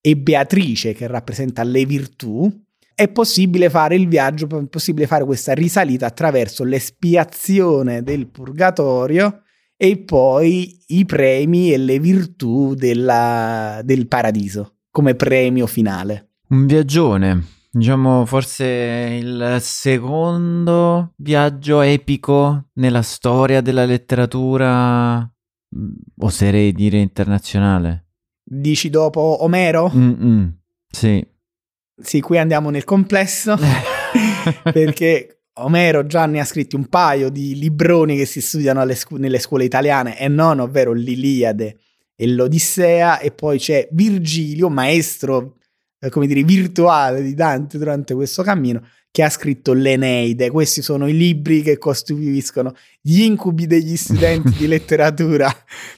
e 0.00 0.16
Beatrice, 0.16 0.92
che 0.92 1.06
rappresenta 1.06 1.62
le 1.62 1.86
virtù, 1.86 2.50
è 2.94 3.08
possibile 3.08 3.70
fare 3.70 3.94
il 3.94 4.08
viaggio, 4.08 4.46
è 4.46 4.66
possibile 4.66 5.06
fare 5.06 5.24
questa 5.24 5.52
risalita 5.52 6.06
attraverso 6.06 6.64
l'espiazione 6.64 8.02
del 8.02 8.28
purgatorio 8.28 9.42
e 9.76 9.98
poi 9.98 10.78
i 10.88 11.04
premi 11.04 11.72
e 11.72 11.78
le 11.78 11.98
virtù 11.98 12.74
della- 12.74 13.80
del 13.84 14.06
paradiso 14.06 14.76
come 14.90 15.14
premio 15.14 15.66
finale. 15.66 16.34
Un 16.48 16.66
viaggione, 16.66 17.44
diciamo 17.74 18.24
forse 18.24 19.18
il 19.20 19.56
secondo 19.60 21.12
viaggio 21.16 21.80
epico 21.80 22.68
nella 22.74 23.02
storia 23.02 23.60
della 23.60 23.84
letteratura, 23.84 25.18
mm, 25.20 25.92
oserei 26.20 26.72
dire 26.72 26.98
internazionale. 26.98 28.06
Dici 28.44 28.90
dopo 28.90 29.42
Omero? 29.42 29.90
Mm-mm, 29.92 30.56
sì. 30.88 31.26
Sì, 32.00 32.20
qui 32.20 32.38
andiamo 32.38 32.70
nel 32.70 32.84
complesso. 32.84 33.56
perché 34.72 35.42
Omero 35.54 36.06
già 36.06 36.26
ne 36.26 36.40
ha 36.40 36.44
scritti 36.44 36.76
un 36.76 36.86
paio 36.88 37.28
di 37.28 37.56
libroni 37.58 38.16
che 38.16 38.24
si 38.24 38.40
studiano 38.40 38.86
scu- 38.94 39.18
nelle 39.18 39.38
scuole 39.38 39.64
italiane 39.64 40.18
e 40.18 40.28
non, 40.28 40.60
ovvero 40.60 40.92
l'Iliade 40.92 41.78
e 42.14 42.28
l'Odissea, 42.28 43.18
e 43.18 43.32
poi 43.32 43.58
c'è 43.58 43.88
Virgilio, 43.90 44.68
maestro, 44.68 45.56
eh, 46.04 46.10
come 46.10 46.26
dire, 46.26 46.42
virtuale 46.42 47.22
di 47.22 47.34
Dante 47.34 47.78
durante 47.78 48.14
questo 48.14 48.42
cammino, 48.42 48.86
che 49.10 49.22
ha 49.22 49.30
scritto 49.30 49.72
l'Eneide. 49.72 50.50
Questi 50.50 50.82
sono 50.82 51.08
i 51.08 51.16
libri 51.16 51.62
che 51.62 51.78
costituiscono 51.78 52.74
gli 53.00 53.22
incubi 53.22 53.66
degli 53.66 53.96
studenti 53.96 54.52
di 54.52 54.66
letteratura 54.68 55.50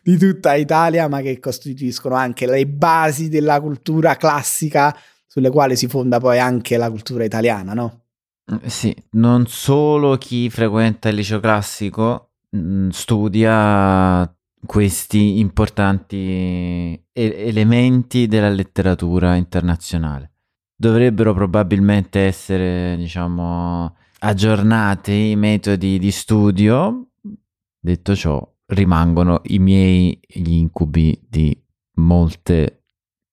di 0.02 0.16
tutta 0.16 0.54
Italia, 0.54 1.08
ma 1.08 1.20
che 1.22 1.40
costituiscono 1.40 2.14
anche 2.14 2.46
le 2.46 2.66
basi 2.66 3.28
della 3.28 3.60
cultura 3.60 4.16
classica 4.16 4.96
sulle 5.26 5.50
quali 5.50 5.76
si 5.76 5.88
fonda 5.88 6.20
poi 6.20 6.38
anche 6.38 6.76
la 6.76 6.88
cultura 6.88 7.24
italiana, 7.24 7.72
no? 7.72 8.04
Mm, 8.52 8.66
sì, 8.66 8.94
non 9.12 9.46
solo 9.46 10.16
chi 10.18 10.48
frequenta 10.50 11.08
il 11.08 11.16
liceo 11.16 11.40
classico 11.40 12.30
mm, 12.56 12.90
studia 12.90 14.35
questi 14.66 15.38
importanti 15.38 17.00
elementi 17.12 18.26
della 18.26 18.50
letteratura 18.50 19.36
internazionale. 19.36 20.32
Dovrebbero 20.76 21.32
probabilmente 21.32 22.20
essere, 22.20 22.96
diciamo, 22.96 23.96
aggiornati 24.18 25.30
i 25.30 25.36
metodi 25.36 25.98
di 25.98 26.10
studio. 26.10 27.12
Detto 27.78 28.14
ciò, 28.14 28.54
rimangono 28.66 29.40
i 29.44 29.58
miei 29.58 30.18
gli 30.26 30.52
incubi 30.52 31.18
di 31.28 31.58
molte 31.94 32.84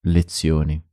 lezioni 0.02 0.83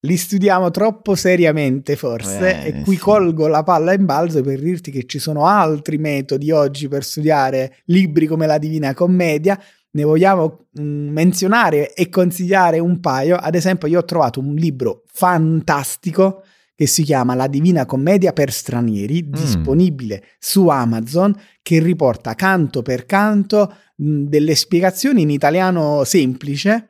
li 0.00 0.16
studiamo 0.16 0.70
troppo 0.70 1.14
seriamente 1.14 1.96
forse 1.96 2.62
eh, 2.62 2.68
e 2.68 2.80
qui 2.82 2.94
sì. 2.94 3.00
colgo 3.00 3.48
la 3.48 3.62
palla 3.62 3.92
in 3.92 4.06
balzo 4.06 4.40
per 4.42 4.60
dirti 4.60 4.90
che 4.90 5.04
ci 5.04 5.18
sono 5.18 5.46
altri 5.46 5.98
metodi 5.98 6.50
oggi 6.50 6.88
per 6.88 7.04
studiare 7.04 7.76
libri 7.86 8.26
come 8.26 8.46
la 8.46 8.58
Divina 8.58 8.94
Commedia 8.94 9.60
ne 9.92 10.02
vogliamo 10.04 10.66
mh, 10.72 10.82
mm, 10.82 11.08
menzionare 11.10 11.92
e 11.92 12.08
consigliare 12.08 12.78
un 12.78 13.00
paio 13.00 13.36
ad 13.36 13.54
esempio 13.54 13.88
io 13.88 13.98
ho 13.98 14.04
trovato 14.04 14.40
un 14.40 14.54
libro 14.54 15.02
fantastico 15.12 16.44
che 16.80 16.86
si 16.86 17.02
chiama 17.02 17.34
La 17.34 17.46
Divina 17.46 17.84
Commedia 17.84 18.32
per 18.32 18.50
stranieri, 18.50 19.22
mm. 19.22 19.32
disponibile 19.32 20.24
su 20.38 20.68
Amazon, 20.68 21.38
che 21.60 21.78
riporta 21.78 22.34
canto 22.34 22.80
per 22.80 23.04
canto 23.04 23.74
mh, 23.96 24.10
mm, 24.10 24.24
delle 24.24 24.54
spiegazioni 24.54 25.20
in 25.20 25.28
italiano 25.28 26.04
semplice 26.04 26.89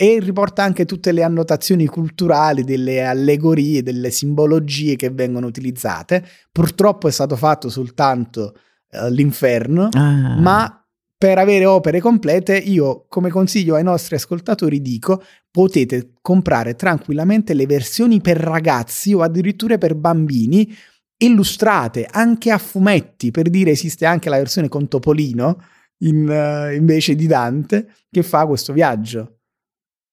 e 0.00 0.20
riporta 0.20 0.62
anche 0.62 0.84
tutte 0.84 1.10
le 1.10 1.24
annotazioni 1.24 1.84
culturali, 1.86 2.62
delle 2.62 3.02
allegorie, 3.02 3.82
delle 3.82 4.12
simbologie 4.12 4.94
che 4.94 5.10
vengono 5.10 5.48
utilizzate. 5.48 6.24
Purtroppo 6.52 7.08
è 7.08 7.10
stato 7.10 7.34
fatto 7.34 7.68
soltanto 7.68 8.54
uh, 8.92 9.08
l'inferno, 9.08 9.88
ah. 9.90 10.38
ma 10.38 10.86
per 11.16 11.38
avere 11.38 11.64
opere 11.64 11.98
complete 11.98 12.56
io 12.56 13.06
come 13.08 13.28
consiglio 13.28 13.74
ai 13.74 13.82
nostri 13.82 14.14
ascoltatori 14.14 14.80
dico 14.80 15.20
potete 15.50 16.12
comprare 16.20 16.76
tranquillamente 16.76 17.54
le 17.54 17.66
versioni 17.66 18.20
per 18.20 18.36
ragazzi 18.36 19.12
o 19.14 19.22
addirittura 19.22 19.78
per 19.78 19.96
bambini 19.96 20.72
illustrate 21.16 22.06
anche 22.08 22.52
a 22.52 22.58
fumetti 22.58 23.32
per 23.32 23.50
dire 23.50 23.72
esiste 23.72 24.06
anche 24.06 24.28
la 24.28 24.36
versione 24.36 24.68
con 24.68 24.86
Topolino 24.86 25.60
in, 26.02 26.28
uh, 26.28 26.72
invece 26.72 27.16
di 27.16 27.26
Dante 27.26 27.92
che 28.08 28.22
fa 28.22 28.46
questo 28.46 28.72
viaggio 28.72 29.37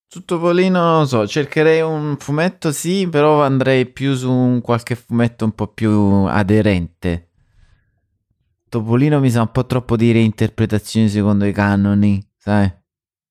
su 0.08 0.24
Topolino 0.24 0.80
non 0.80 1.00
lo 1.00 1.06
so, 1.06 1.28
cercherei 1.28 1.82
un 1.82 2.16
fumetto 2.18 2.72
sì, 2.72 3.08
però 3.08 3.44
andrei 3.44 3.86
più 3.86 4.16
su 4.16 4.32
un 4.32 4.62
qualche 4.62 4.96
fumetto 4.96 5.46
un 5.46 5.52
po' 5.52 5.68
più 5.68 5.92
aderente. 6.28 7.30
Topolino 8.70 9.20
mi 9.20 9.30
sa 9.30 9.42
un 9.42 9.52
po' 9.52 9.66
troppo 9.66 9.96
di 9.96 10.12
reinterpretazioni 10.12 11.10
secondo 11.10 11.46
i 11.46 11.52
canoni, 11.52 12.26
sai? 12.38 12.72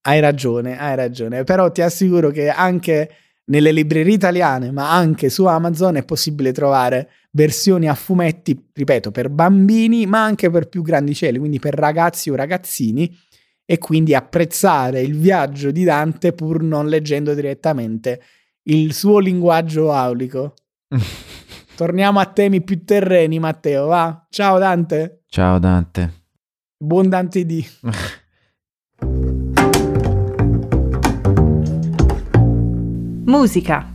Hai 0.06 0.20
ragione, 0.20 0.78
hai 0.78 0.96
ragione, 0.96 1.44
però 1.44 1.70
ti 1.70 1.80
assicuro 1.80 2.30
che 2.30 2.48
anche 2.50 3.10
nelle 3.46 3.72
librerie 3.72 4.14
italiane, 4.14 4.70
ma 4.70 4.92
anche 4.92 5.28
su 5.28 5.44
Amazon 5.46 5.96
è 5.96 6.04
possibile 6.04 6.52
trovare 6.52 7.10
versioni 7.32 7.88
a 7.88 7.94
fumetti, 7.94 8.70
ripeto, 8.72 9.10
per 9.10 9.28
bambini, 9.28 10.06
ma 10.06 10.24
anche 10.24 10.50
per 10.50 10.68
più 10.68 10.82
grandicelli, 10.82 11.38
quindi 11.38 11.58
per 11.58 11.74
ragazzi 11.74 12.30
o 12.30 12.34
ragazzini 12.34 13.14
e 13.64 13.78
quindi 13.78 14.14
apprezzare 14.14 15.00
il 15.00 15.18
viaggio 15.18 15.70
di 15.70 15.84
Dante 15.84 16.32
pur 16.32 16.62
non 16.62 16.86
leggendo 16.88 17.34
direttamente 17.34 18.20
il 18.64 18.92
suo 18.92 19.18
linguaggio 19.18 19.92
aulico. 19.92 20.54
Torniamo 21.76 22.20
a 22.20 22.26
temi 22.26 22.62
più 22.62 22.84
terreni, 22.84 23.38
Matteo, 23.38 23.86
va? 23.86 24.26
Ciao 24.30 24.58
Dante. 24.58 25.22
Ciao 25.26 25.58
Dante. 25.58 26.22
Buon 26.76 27.08
Dante 27.08 27.44
D. 27.44 27.66
Musica. 33.26 33.90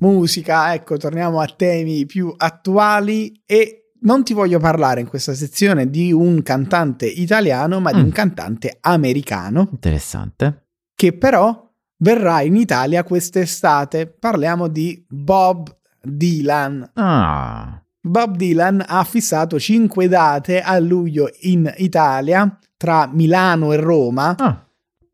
Musica, 0.00 0.74
ecco, 0.74 0.98
torniamo 0.98 1.40
a 1.40 1.46
temi 1.46 2.04
più 2.04 2.34
attuali 2.36 3.42
e 3.46 3.83
non 4.04 4.24
ti 4.24 4.32
voglio 4.32 4.58
parlare 4.58 5.00
in 5.00 5.08
questa 5.08 5.34
sezione 5.34 5.90
di 5.90 6.12
un 6.12 6.42
cantante 6.42 7.06
italiano, 7.06 7.80
ma 7.80 7.90
mm. 7.90 7.96
di 7.96 8.00
un 8.00 8.10
cantante 8.10 8.78
americano. 8.80 9.68
Interessante. 9.70 10.68
Che 10.94 11.12
però 11.12 11.70
verrà 11.98 12.40
in 12.42 12.56
Italia 12.56 13.02
quest'estate. 13.02 14.06
Parliamo 14.06 14.68
di 14.68 15.04
Bob 15.08 15.74
Dylan. 16.02 16.90
Ah. 16.94 17.82
Bob 18.00 18.36
Dylan 18.36 18.84
ha 18.86 19.02
fissato 19.04 19.58
cinque 19.58 20.08
date 20.08 20.60
a 20.60 20.78
luglio 20.78 21.30
in 21.42 21.72
Italia, 21.78 22.58
tra 22.76 23.08
Milano 23.10 23.72
e 23.72 23.76
Roma, 23.76 24.36
ah. 24.36 24.66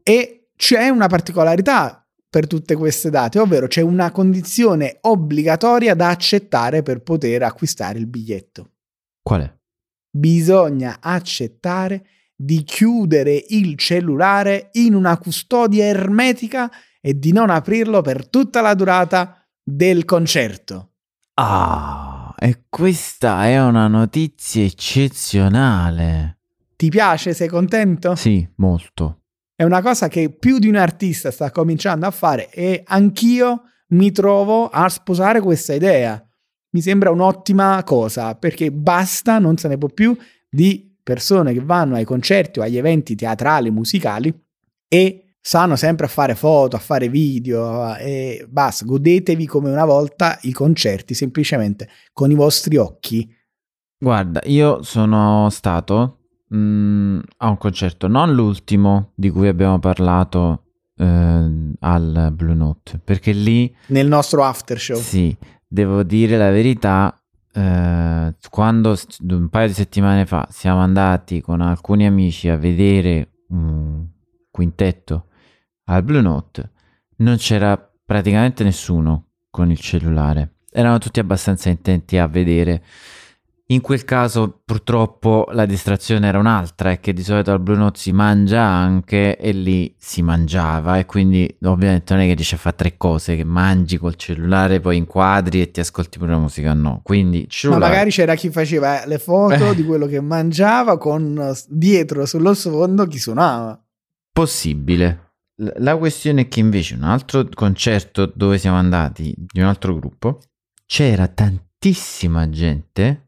e 0.02 0.48
c'è 0.56 0.88
una 0.88 1.06
particolarità 1.06 2.04
per 2.28 2.46
tutte 2.46 2.74
queste 2.74 3.10
date, 3.10 3.38
ovvero 3.38 3.68
c'è 3.68 3.80
una 3.80 4.10
condizione 4.10 4.98
obbligatoria 5.02 5.94
da 5.94 6.08
accettare 6.08 6.82
per 6.82 7.02
poter 7.02 7.44
acquistare 7.44 7.98
il 7.98 8.06
biglietto. 8.06 8.70
Qual 9.22 9.42
è? 9.42 9.58
Bisogna 10.10 10.98
accettare 11.00 12.06
di 12.34 12.62
chiudere 12.64 13.44
il 13.48 13.76
cellulare 13.76 14.70
in 14.72 14.94
una 14.94 15.18
custodia 15.18 15.84
ermetica 15.84 16.70
e 17.00 17.18
di 17.18 17.32
non 17.32 17.50
aprirlo 17.50 18.00
per 18.00 18.28
tutta 18.28 18.60
la 18.60 18.74
durata 18.74 19.46
del 19.62 20.04
concerto. 20.04 20.92
Ah, 21.34 22.34
e 22.38 22.64
questa 22.68 23.46
è 23.46 23.62
una 23.62 23.88
notizia 23.88 24.64
eccezionale. 24.64 26.38
Ti 26.76 26.88
piace? 26.88 27.34
Sei 27.34 27.48
contento? 27.48 28.14
Sì, 28.14 28.46
molto. 28.56 29.20
È 29.54 29.62
una 29.62 29.82
cosa 29.82 30.08
che 30.08 30.30
più 30.30 30.58
di 30.58 30.68
un 30.68 30.76
artista 30.76 31.30
sta 31.30 31.50
cominciando 31.50 32.06
a 32.06 32.10
fare 32.10 32.50
e 32.50 32.82
anch'io 32.86 33.64
mi 33.88 34.10
trovo 34.12 34.68
a 34.68 34.88
sposare 34.88 35.40
questa 35.40 35.74
idea 35.74 36.24
mi 36.70 36.80
sembra 36.80 37.10
un'ottima 37.10 37.82
cosa 37.84 38.34
perché 38.34 38.70
basta, 38.70 39.38
non 39.38 39.56
se 39.56 39.68
ne 39.68 39.78
può 39.78 39.88
più, 39.88 40.16
di 40.48 40.96
persone 41.02 41.52
che 41.52 41.60
vanno 41.60 41.96
ai 41.96 42.04
concerti 42.04 42.58
o 42.58 42.62
agli 42.62 42.76
eventi 42.76 43.14
teatrali, 43.14 43.70
musicali 43.70 44.32
e 44.88 45.36
sanno 45.40 45.76
sempre 45.76 46.06
a 46.06 46.08
fare 46.08 46.34
foto, 46.34 46.76
a 46.76 46.80
fare 46.80 47.08
video 47.08 47.96
e 47.96 48.46
basta, 48.48 48.84
godetevi 48.84 49.46
come 49.46 49.70
una 49.70 49.84
volta 49.84 50.38
i 50.42 50.52
concerti 50.52 51.14
semplicemente 51.14 51.88
con 52.12 52.30
i 52.30 52.34
vostri 52.34 52.76
occhi. 52.76 53.28
Guarda, 53.98 54.40
io 54.44 54.82
sono 54.82 55.48
stato 55.50 56.18
mh, 56.48 56.56
mm, 56.56 57.18
a 57.38 57.48
un 57.48 57.58
concerto, 57.58 58.06
non 58.06 58.32
l'ultimo 58.34 59.12
di 59.14 59.30
cui 59.30 59.48
abbiamo 59.48 59.78
parlato 59.78 60.64
eh, 60.96 61.74
al 61.80 62.30
Blue 62.32 62.54
Note, 62.54 63.00
perché 63.02 63.32
lì... 63.32 63.74
Nel 63.88 64.06
nostro 64.06 64.44
after 64.44 64.78
show. 64.78 64.96
Sì, 64.96 65.36
devo 65.72 66.02
dire 66.02 66.36
la 66.36 66.50
verità, 66.50 67.16
eh, 67.52 68.34
quando 68.50 68.98
un 69.28 69.48
paio 69.48 69.68
di 69.68 69.72
settimane 69.72 70.26
fa 70.26 70.48
siamo 70.50 70.80
andati 70.80 71.40
con 71.40 71.60
alcuni 71.60 72.06
amici 72.06 72.48
a 72.48 72.56
vedere 72.56 73.34
un 73.50 74.04
quintetto 74.50 75.26
al 75.84 76.02
Blue 76.02 76.20
Note, 76.20 76.70
non 77.18 77.36
c'era 77.36 77.78
praticamente 78.04 78.64
nessuno 78.64 79.28
con 79.48 79.70
il 79.70 79.78
cellulare. 79.78 80.56
Erano 80.72 80.98
tutti 80.98 81.20
abbastanza 81.20 81.68
intenti 81.68 82.18
a 82.18 82.26
vedere 82.26 82.82
in 83.70 83.80
quel 83.80 84.04
caso 84.04 84.62
purtroppo 84.64 85.46
la 85.52 85.64
distrazione 85.64 86.26
era 86.26 86.38
un'altra, 86.38 86.90
è 86.90 86.98
che 86.98 87.12
di 87.12 87.22
solito 87.22 87.52
al 87.52 87.60
Blue 87.60 87.76
Note 87.76 88.00
si 88.00 88.10
mangia 88.10 88.62
anche 88.62 89.36
e 89.36 89.52
lì 89.52 89.94
si 89.96 90.22
mangiava 90.22 90.98
e 90.98 91.06
quindi 91.06 91.56
ovviamente 91.62 92.12
non 92.12 92.24
è 92.24 92.26
che 92.26 92.34
riesci 92.34 92.54
a 92.54 92.58
fare 92.58 92.74
tre 92.76 92.96
cose, 92.96 93.36
che 93.36 93.44
mangi 93.44 93.96
col 93.96 94.16
cellulare, 94.16 94.80
poi 94.80 94.96
inquadri 94.96 95.60
e 95.60 95.70
ti 95.70 95.78
ascolti 95.78 96.18
pure 96.18 96.32
la 96.32 96.38
musica, 96.38 96.72
no. 96.72 97.00
Quindi 97.04 97.46
cellulare... 97.48 97.84
Ma 97.84 97.90
magari 97.90 98.10
c'era 98.10 98.34
chi 98.34 98.50
faceva 98.50 99.06
le 99.06 99.18
foto 99.18 99.72
di 99.72 99.84
quello 99.84 100.06
che 100.06 100.20
mangiava 100.20 100.98
con 100.98 101.52
dietro 101.68 102.26
sullo 102.26 102.54
sfondo 102.54 103.06
chi 103.06 103.18
suonava. 103.18 103.80
Possibile. 104.32 105.34
La 105.76 105.96
questione 105.96 106.42
è 106.42 106.48
che 106.48 106.58
invece 106.58 106.94
un 106.94 107.04
altro 107.04 107.46
concerto 107.54 108.32
dove 108.34 108.58
siamo 108.58 108.78
andati, 108.78 109.32
di 109.36 109.60
un 109.60 109.66
altro 109.66 109.94
gruppo, 109.94 110.40
c'era 110.86 111.28
tantissima 111.28 112.48
gente 112.48 113.26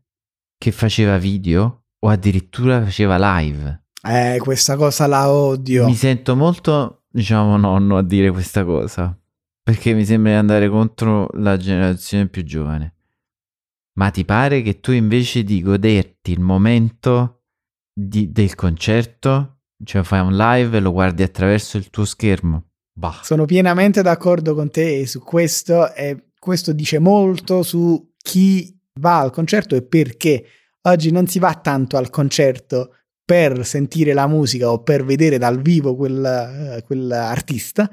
che 0.62 0.70
faceva 0.70 1.18
video 1.18 1.86
o 1.98 2.08
addirittura 2.08 2.84
faceva 2.84 3.16
live. 3.18 3.86
Eh, 4.00 4.38
questa 4.38 4.76
cosa 4.76 5.08
la 5.08 5.28
odio. 5.28 5.86
Mi 5.86 5.96
sento 5.96 6.36
molto, 6.36 7.02
diciamo, 7.10 7.56
nonno 7.56 7.96
a 7.96 8.02
dire 8.04 8.30
questa 8.30 8.64
cosa. 8.64 9.12
Perché 9.60 9.92
mi 9.92 10.04
sembra 10.04 10.30
di 10.30 10.38
andare 10.38 10.68
contro 10.68 11.28
la 11.32 11.56
generazione 11.56 12.28
più 12.28 12.44
giovane. 12.44 12.94
Ma 13.94 14.10
ti 14.10 14.24
pare 14.24 14.62
che 14.62 14.78
tu 14.78 14.92
invece 14.92 15.42
di 15.42 15.60
goderti 15.62 16.30
il 16.30 16.40
momento 16.40 17.46
di- 17.92 18.30
del 18.30 18.54
concerto, 18.54 19.62
cioè 19.82 20.04
fai 20.04 20.20
un 20.20 20.36
live 20.36 20.76
e 20.76 20.80
lo 20.80 20.92
guardi 20.92 21.24
attraverso 21.24 21.76
il 21.76 21.90
tuo 21.90 22.04
schermo? 22.04 22.68
Bah. 22.92 23.18
Sono 23.24 23.46
pienamente 23.46 24.00
d'accordo 24.00 24.54
con 24.54 24.70
te 24.70 25.08
su 25.08 25.18
questo 25.24 25.92
e 25.92 26.28
questo 26.38 26.72
dice 26.72 27.00
molto 27.00 27.64
su 27.64 28.12
chi 28.16 28.80
va 29.00 29.18
al 29.20 29.30
concerto 29.30 29.74
e 29.74 29.82
perché. 29.82 30.44
Oggi 30.84 31.12
non 31.12 31.26
si 31.28 31.38
va 31.38 31.54
tanto 31.54 31.96
al 31.96 32.10
concerto 32.10 32.94
per 33.24 33.64
sentire 33.64 34.12
la 34.14 34.26
musica 34.26 34.70
o 34.70 34.82
per 34.82 35.04
vedere 35.04 35.38
dal 35.38 35.62
vivo 35.62 35.94
quel, 35.94 36.24
eh, 36.24 36.82
quell'artista, 36.82 37.88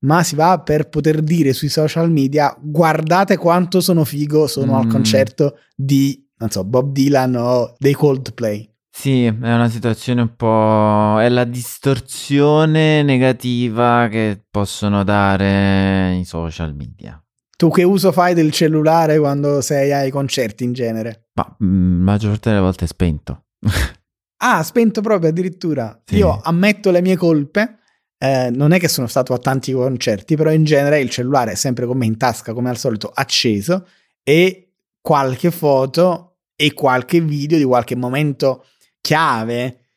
ma 0.00 0.22
si 0.22 0.34
va 0.36 0.60
per 0.60 0.90
poter 0.90 1.22
dire 1.22 1.54
sui 1.54 1.70
social 1.70 2.10
media 2.10 2.54
guardate 2.60 3.38
quanto 3.38 3.80
sono 3.80 4.04
figo, 4.04 4.46
sono 4.46 4.76
al 4.76 4.84
Mm. 4.86 4.90
concerto 4.90 5.58
di, 5.74 6.22
non 6.36 6.50
so, 6.50 6.64
Bob 6.64 6.92
Dylan 6.92 7.34
o 7.36 7.74
dei 7.78 7.94
Coldplay. 7.94 8.68
Sì, 8.90 9.24
è 9.24 9.30
una 9.30 9.70
situazione 9.70 10.20
un 10.20 10.36
po'... 10.36 11.18
è 11.18 11.28
la 11.30 11.44
distorsione 11.44 13.02
negativa 13.02 14.06
che 14.10 14.44
possono 14.50 15.02
dare 15.02 16.14
i 16.16 16.24
social 16.24 16.74
media. 16.76 17.18
Tu 17.56 17.70
che 17.70 17.82
uso 17.82 18.10
fai 18.12 18.34
del 18.34 18.50
cellulare 18.50 19.18
quando 19.18 19.60
sei 19.60 19.92
ai 19.92 20.10
concerti 20.10 20.64
in 20.64 20.72
genere? 20.72 21.28
Ma 21.34 21.56
mm, 21.64 21.98
la 21.98 22.04
maggior 22.04 22.30
parte 22.30 22.48
delle 22.50 22.60
volte 22.60 22.84
è 22.84 22.88
spento. 22.88 23.44
Ah, 24.46 24.62
spento 24.62 25.00
proprio 25.00 25.30
addirittura. 25.30 25.98
Sì. 26.04 26.16
Io 26.16 26.38
ammetto 26.42 26.90
le 26.90 27.00
mie 27.00 27.16
colpe. 27.16 27.78
eh, 28.18 28.50
non 28.52 28.72
è 28.72 28.78
che 28.78 28.88
sono 28.88 29.06
stato 29.06 29.32
a 29.32 29.38
tanti 29.38 29.72
concerti, 29.72 30.36
però 30.36 30.52
in 30.52 30.64
genere 30.64 31.00
il 31.00 31.08
cellulare 31.08 31.52
è 31.52 31.54
sempre 31.54 31.86
con 31.86 31.96
me 31.96 32.04
in 32.04 32.18
tasca, 32.18 32.52
come 32.52 32.68
al 32.68 32.76
solito, 32.76 33.10
acceso 33.14 33.86
e 34.22 34.74
qualche 35.00 35.50
foto 35.50 36.40
e 36.56 36.74
qualche 36.74 37.20
video 37.22 37.56
di 37.56 37.64
qualche 37.64 37.96
momento 37.96 38.66
chiave, 39.00 39.92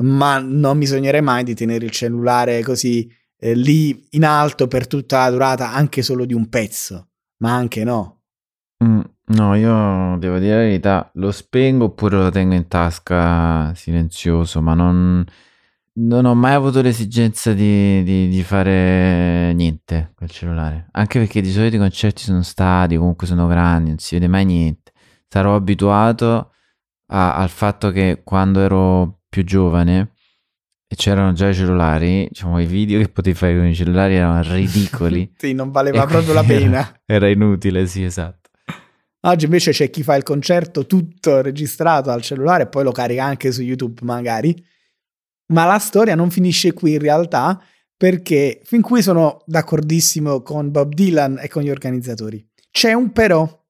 ma 0.00 0.38
non 0.40 0.80
bisognerebbe 0.80 1.24
mai 1.24 1.44
di 1.44 1.54
tenere 1.54 1.84
il 1.84 1.92
cellulare 1.92 2.60
così 2.62 3.08
eh, 3.44 3.54
lì 3.54 4.06
in 4.10 4.24
alto 4.24 4.68
per 4.68 4.86
tutta 4.86 5.24
la 5.24 5.30
durata, 5.30 5.72
anche 5.72 6.02
solo 6.02 6.24
di 6.24 6.32
un 6.32 6.48
pezzo, 6.48 7.08
ma 7.38 7.52
anche 7.54 7.82
no. 7.82 8.20
Mm, 8.84 9.00
no, 9.34 9.54
io 9.56 10.16
devo 10.18 10.38
dire 10.38 10.54
la 10.54 10.62
verità, 10.62 11.10
lo 11.14 11.32
spengo 11.32 11.86
oppure 11.86 12.16
lo 12.18 12.30
tengo 12.30 12.54
in 12.54 12.68
tasca 12.68 13.74
silenzioso, 13.74 14.62
ma 14.62 14.74
non, 14.74 15.24
non 15.94 16.24
ho 16.24 16.34
mai 16.34 16.54
avuto 16.54 16.80
l'esigenza 16.82 17.52
di, 17.52 18.02
di- 18.04 18.28
di 18.28 18.42
fare 18.44 19.52
niente 19.54 20.12
col 20.14 20.30
cellulare. 20.30 20.86
Anche 20.92 21.18
perché 21.18 21.40
di 21.40 21.50
solito 21.50 21.74
i 21.76 21.78
concerti 21.80 22.22
sono 22.22 22.42
stati, 22.42 22.96
comunque 22.96 23.26
sono 23.26 23.48
grandi, 23.48 23.88
non 23.88 23.98
si 23.98 24.14
vede 24.14 24.28
mai 24.28 24.44
niente. 24.44 24.92
Sarò 25.28 25.56
abituato 25.56 26.52
a- 27.08 27.34
al 27.36 27.48
fatto 27.48 27.90
che 27.90 28.20
quando 28.24 28.60
ero 28.60 29.22
più 29.28 29.42
giovane 29.44 30.11
c'erano 30.94 31.32
già 31.32 31.48
i 31.48 31.54
cellulari, 31.54 32.28
diciamo, 32.28 32.60
i 32.60 32.66
video 32.66 33.00
che 33.00 33.08
potevi 33.08 33.36
fare 33.36 33.56
con 33.56 33.66
i 33.66 33.74
cellulari 33.74 34.14
erano 34.14 34.42
ridicoli. 34.42 35.32
sì, 35.38 35.52
non 35.52 35.70
valeva 35.70 36.06
proprio 36.06 36.32
la 36.32 36.44
pena. 36.44 36.78
Era, 36.78 37.00
era 37.06 37.28
inutile, 37.28 37.86
sì, 37.86 38.04
esatto. 38.04 38.50
Oggi 39.24 39.44
invece 39.44 39.70
c'è 39.70 39.88
chi 39.90 40.02
fa 40.02 40.16
il 40.16 40.24
concerto 40.24 40.86
tutto 40.86 41.42
registrato 41.42 42.10
al 42.10 42.22
cellulare 42.22 42.64
e 42.64 42.66
poi 42.66 42.82
lo 42.82 42.92
carica 42.92 43.24
anche 43.24 43.52
su 43.52 43.62
YouTube 43.62 44.00
magari. 44.02 44.54
Ma 45.52 45.64
la 45.64 45.78
storia 45.78 46.14
non 46.14 46.30
finisce 46.30 46.72
qui 46.72 46.94
in 46.94 46.98
realtà 46.98 47.62
perché 47.96 48.60
fin 48.64 48.80
qui 48.80 49.00
sono 49.00 49.42
d'accordissimo 49.46 50.42
con 50.42 50.72
Bob 50.72 50.92
Dylan 50.92 51.38
e 51.40 51.48
con 51.48 51.62
gli 51.62 51.70
organizzatori. 51.70 52.44
C'è 52.70 52.92
un 52.92 53.12
però 53.12 53.60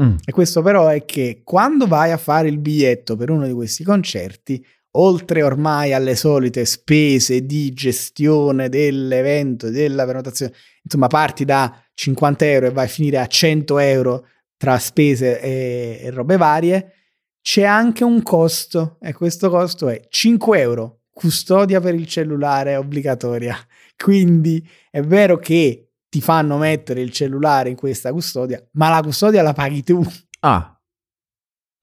Mm. 0.00 0.14
e 0.24 0.30
questo 0.30 0.62
però 0.62 0.86
è 0.86 1.04
che 1.04 1.40
quando 1.42 1.88
vai 1.88 2.12
a 2.12 2.16
fare 2.16 2.48
il 2.48 2.58
biglietto 2.58 3.16
per 3.16 3.30
uno 3.30 3.46
di 3.46 3.52
questi 3.52 3.82
concerti, 3.82 4.64
oltre 4.92 5.42
ormai 5.42 5.92
alle 5.92 6.16
solite 6.16 6.64
spese 6.64 7.44
di 7.44 7.72
gestione 7.72 8.68
dell'evento, 8.68 9.70
della 9.70 10.04
prenotazione, 10.04 10.52
insomma 10.82 11.06
parti 11.08 11.44
da 11.44 11.82
50 11.94 12.46
euro 12.46 12.66
e 12.66 12.70
vai 12.70 12.86
a 12.86 12.88
finire 12.88 13.18
a 13.18 13.26
100 13.26 13.78
euro 13.78 14.26
tra 14.56 14.78
spese 14.78 15.40
e, 15.40 15.98
e 16.02 16.10
robe 16.10 16.36
varie, 16.36 16.92
c'è 17.40 17.62
anche 17.62 18.04
un 18.04 18.22
costo 18.22 18.98
e 19.00 19.12
questo 19.12 19.50
costo 19.50 19.88
è 19.88 20.00
5 20.08 20.60
euro, 20.60 21.00
custodia 21.10 21.80
per 21.80 21.94
il 21.94 22.06
cellulare 22.06 22.76
obbligatoria. 22.76 23.56
Quindi 23.96 24.66
è 24.90 25.00
vero 25.00 25.38
che 25.38 25.92
ti 26.08 26.20
fanno 26.20 26.56
mettere 26.56 27.00
il 27.00 27.10
cellulare 27.10 27.68
in 27.68 27.76
questa 27.76 28.12
custodia, 28.12 28.62
ma 28.72 28.88
la 28.88 29.02
custodia 29.02 29.42
la 29.42 29.52
paghi 29.52 29.82
tu. 29.82 30.02
Ah, 30.40 30.78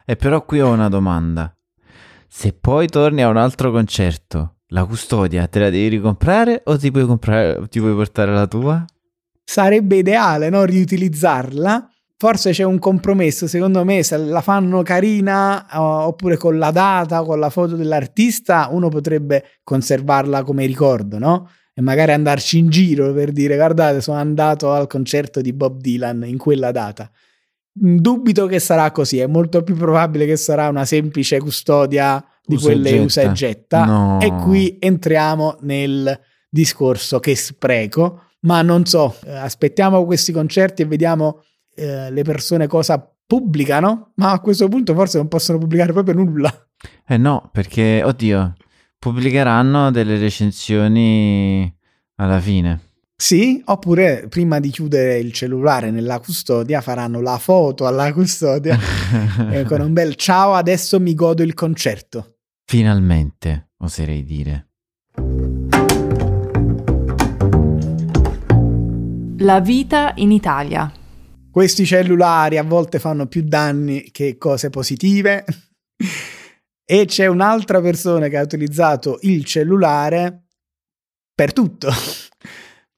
e 0.06 0.16
però 0.16 0.46
qui 0.46 0.62
ho 0.62 0.70
una 0.70 0.90
domanda. 0.90 1.55
Se 2.38 2.52
poi 2.52 2.90
torni 2.90 3.24
a 3.24 3.30
un 3.30 3.38
altro 3.38 3.72
concerto, 3.72 4.58
la 4.68 4.84
custodia 4.84 5.48
te 5.48 5.58
la 5.58 5.70
devi 5.70 5.88
ricomprare 5.88 6.64
o 6.66 6.78
ti 6.78 6.92
puoi, 6.92 7.06
comprare, 7.06 7.66
ti 7.70 7.80
puoi 7.80 7.94
portare 7.94 8.34
la 8.34 8.46
tua? 8.46 8.86
Sarebbe 9.42 9.96
ideale 9.96 10.50
no? 10.50 10.66
riutilizzarla. 10.66 11.90
Forse 12.18 12.52
c'è 12.52 12.64
un 12.64 12.78
compromesso, 12.78 13.48
secondo 13.48 13.86
me, 13.86 14.04
se 14.04 14.18
la 14.18 14.42
fanno 14.42 14.84
carina 14.84 15.66
oppure 15.80 16.36
con 16.36 16.58
la 16.58 16.72
data, 16.72 17.24
con 17.24 17.40
la 17.40 17.50
foto 17.50 17.78
dell'artista, 17.78 18.68
uno 18.70 18.90
potrebbe 18.90 19.46
conservarla 19.64 20.44
come 20.44 20.66
ricordo, 20.66 21.18
no? 21.18 21.50
E 21.74 21.82
magari 21.82 22.12
andarci 22.12 22.58
in 22.58 22.68
giro 22.68 23.14
per 23.14 23.32
dire 23.32 23.56
guardate, 23.56 24.02
sono 24.02 24.18
andato 24.18 24.74
al 24.74 24.88
concerto 24.88 25.40
di 25.40 25.54
Bob 25.54 25.80
Dylan 25.80 26.26
in 26.26 26.38
quella 26.38 26.74
data. 26.74 27.10
Dubito 27.78 28.46
che 28.46 28.60
sarà 28.60 28.90
così, 28.92 29.20
è 29.20 29.28
molto 29.28 29.62
più 29.62 29.76
probabile 29.76 30.26
che 30.26 30.38
sarà 30.38 30.70
una 30.70 30.86
semplice 30.86 31.40
custodia 31.40 32.24
di 32.46 32.56
Usa 32.56 32.66
quelle 32.68 33.00
usa 33.00 33.22
e 33.22 33.32
getta. 33.34 33.84
No. 33.84 34.22
E 34.22 34.34
qui 34.34 34.78
entriamo 34.80 35.58
nel 35.62 36.18
discorso 36.50 37.20
che 37.20 37.36
spreco, 37.36 38.28
ma 38.42 38.62
non 38.62 38.86
so, 38.86 39.18
eh, 39.26 39.36
aspettiamo 39.36 40.06
questi 40.06 40.32
concerti 40.32 40.84
e 40.84 40.86
vediamo 40.86 41.42
eh, 41.76 42.10
le 42.12 42.24
persone 42.24 42.68
cosa 42.68 43.14
pubblicano, 43.28 44.14
ma 44.16 44.32
a 44.32 44.40
questo 44.40 44.70
punto 44.70 44.94
forse 44.94 45.18
non 45.18 45.28
possono 45.28 45.58
pubblicare 45.58 45.92
proprio 45.92 46.16
nulla. 46.16 46.50
Eh 47.06 47.18
no, 47.18 47.50
perché, 47.52 48.02
oddio, 48.06 48.54
pubblicheranno 48.98 49.92
delle 49.92 50.18
recensioni 50.18 51.70
alla 52.16 52.40
fine. 52.40 52.85
Sì, 53.18 53.62
oppure 53.66 54.28
prima 54.28 54.60
di 54.60 54.70
chiudere 54.70 55.18
il 55.20 55.32
cellulare 55.32 55.90
nella 55.90 56.20
custodia 56.20 56.82
faranno 56.82 57.22
la 57.22 57.38
foto 57.38 57.88
alla 57.88 58.12
custodia 58.12 58.78
e 59.52 59.64
con 59.64 59.80
un 59.80 59.94
bel 59.94 60.16
ciao, 60.16 60.54
adesso 60.54 61.00
mi 61.00 61.16
godo 61.16 61.42
il 61.42 61.54
concerto. 61.54 62.40
Finalmente, 62.66 63.70
oserei 63.78 64.24
dire. 64.24 64.68
La 69.40 69.62
vita 69.62 70.12
in 70.16 70.32
Italia. 70.32 70.92
Questi 71.50 71.86
cellulari 71.86 72.58
a 72.58 72.64
volte 72.64 73.00
fanno 73.00 73.28
più 73.28 73.44
danni 73.44 74.12
che 74.12 74.38
cose 74.38 74.70
positive. 74.70 75.46
e 76.84 77.06
c'è 77.06 77.28
un'altra 77.28 77.80
persona 77.80 78.28
che 78.28 78.38
ha 78.38 78.42
utilizzato 78.42 79.20
il 79.22 79.46
cellulare 79.46 80.48
per 81.34 81.54
tutto. 81.54 81.90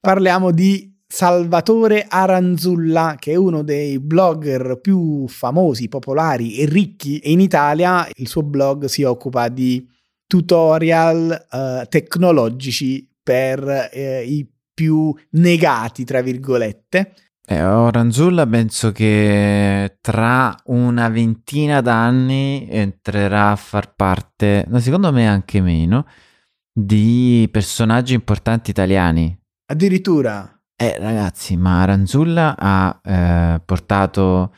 Parliamo 0.07 0.51
di 0.51 0.97
Salvatore 1.05 2.05
Aranzulla, 2.07 3.17
che 3.19 3.33
è 3.33 3.35
uno 3.35 3.61
dei 3.61 3.99
blogger 3.99 4.79
più 4.79 5.27
famosi, 5.27 5.89
popolari 5.89 6.55
e 6.55 6.65
ricchi 6.65 7.19
in 7.33 7.41
Italia. 7.41 8.07
Il 8.13 8.29
suo 8.29 8.41
blog 8.41 8.85
si 8.85 9.03
occupa 9.03 9.49
di 9.49 9.85
tutorial 10.25 11.47
eh, 11.51 11.87
tecnologici 11.89 13.05
per 13.21 13.89
eh, 13.91 14.23
i 14.23 14.49
più 14.73 15.13
negati, 15.31 16.05
tra 16.05 16.21
virgolette. 16.21 17.13
Eh, 17.45 17.61
Oranzulla 17.61 18.47
penso 18.47 18.93
che 18.93 19.97
tra 19.99 20.55
una 20.67 21.09
ventina 21.09 21.81
d'anni 21.81 22.65
entrerà 22.69 23.51
a 23.51 23.57
far 23.57 23.93
parte, 23.93 24.63
no, 24.69 24.79
secondo 24.79 25.11
me 25.11 25.27
anche 25.27 25.59
meno, 25.59 26.05
di 26.71 27.49
personaggi 27.51 28.13
importanti 28.13 28.69
italiani. 28.69 29.37
Addirittura 29.69 30.51
Eh, 30.75 30.95
ragazzi, 30.99 31.57
ma 31.57 31.81
Aranzulla 31.81 32.55
ha 32.57 33.01
eh, 33.03 33.61
portato 33.65 34.53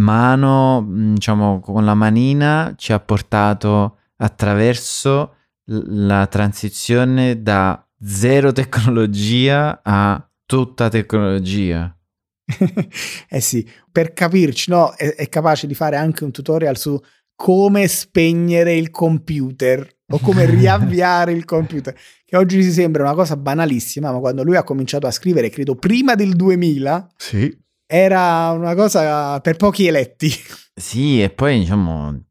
mano, 0.00 0.84
diciamo, 1.14 1.60
con 1.60 1.84
la 1.84 1.94
manina, 1.94 2.74
ci 2.76 2.92
ha 2.92 3.00
portato 3.00 3.98
attraverso 4.16 5.36
la 5.66 6.26
transizione 6.26 7.40
da 7.40 7.86
zero 8.02 8.52
tecnologia 8.52 9.80
a 9.82 10.28
tutta 10.44 10.88
tecnologia. 10.88 11.96
eh 13.28 13.40
sì, 13.40 13.66
per 13.90 14.12
capirci, 14.12 14.70
no, 14.70 14.92
è, 14.92 15.14
è 15.14 15.28
capace 15.28 15.66
di 15.66 15.74
fare 15.74 15.96
anche 15.96 16.24
un 16.24 16.32
tutorial 16.32 16.76
su 16.76 17.00
come 17.34 17.86
spegnere 17.88 18.74
il 18.74 18.90
computer 18.90 19.88
o 20.08 20.18
come 20.18 20.44
riavviare 20.50 21.32
il 21.32 21.44
computer, 21.44 21.96
che 22.34 22.40
oggi 22.40 22.62
si 22.64 22.72
sembra 22.72 23.04
una 23.04 23.14
cosa 23.14 23.36
banalissima, 23.36 24.10
ma 24.10 24.18
quando 24.18 24.42
lui 24.42 24.56
ha 24.56 24.64
cominciato 24.64 25.06
a 25.06 25.12
scrivere, 25.12 25.50
credo 25.50 25.76
prima 25.76 26.16
del 26.16 26.34
2000, 26.34 27.12
Sì. 27.16 27.56
era 27.86 28.50
una 28.50 28.74
cosa 28.74 29.40
per 29.40 29.56
pochi 29.56 29.86
eletti. 29.86 30.28
Sì, 30.74 31.22
e 31.22 31.30
poi 31.30 31.60
diciamo 31.60 32.22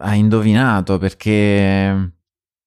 ha 0.00 0.14
indovinato 0.14 0.98
perché 0.98 2.12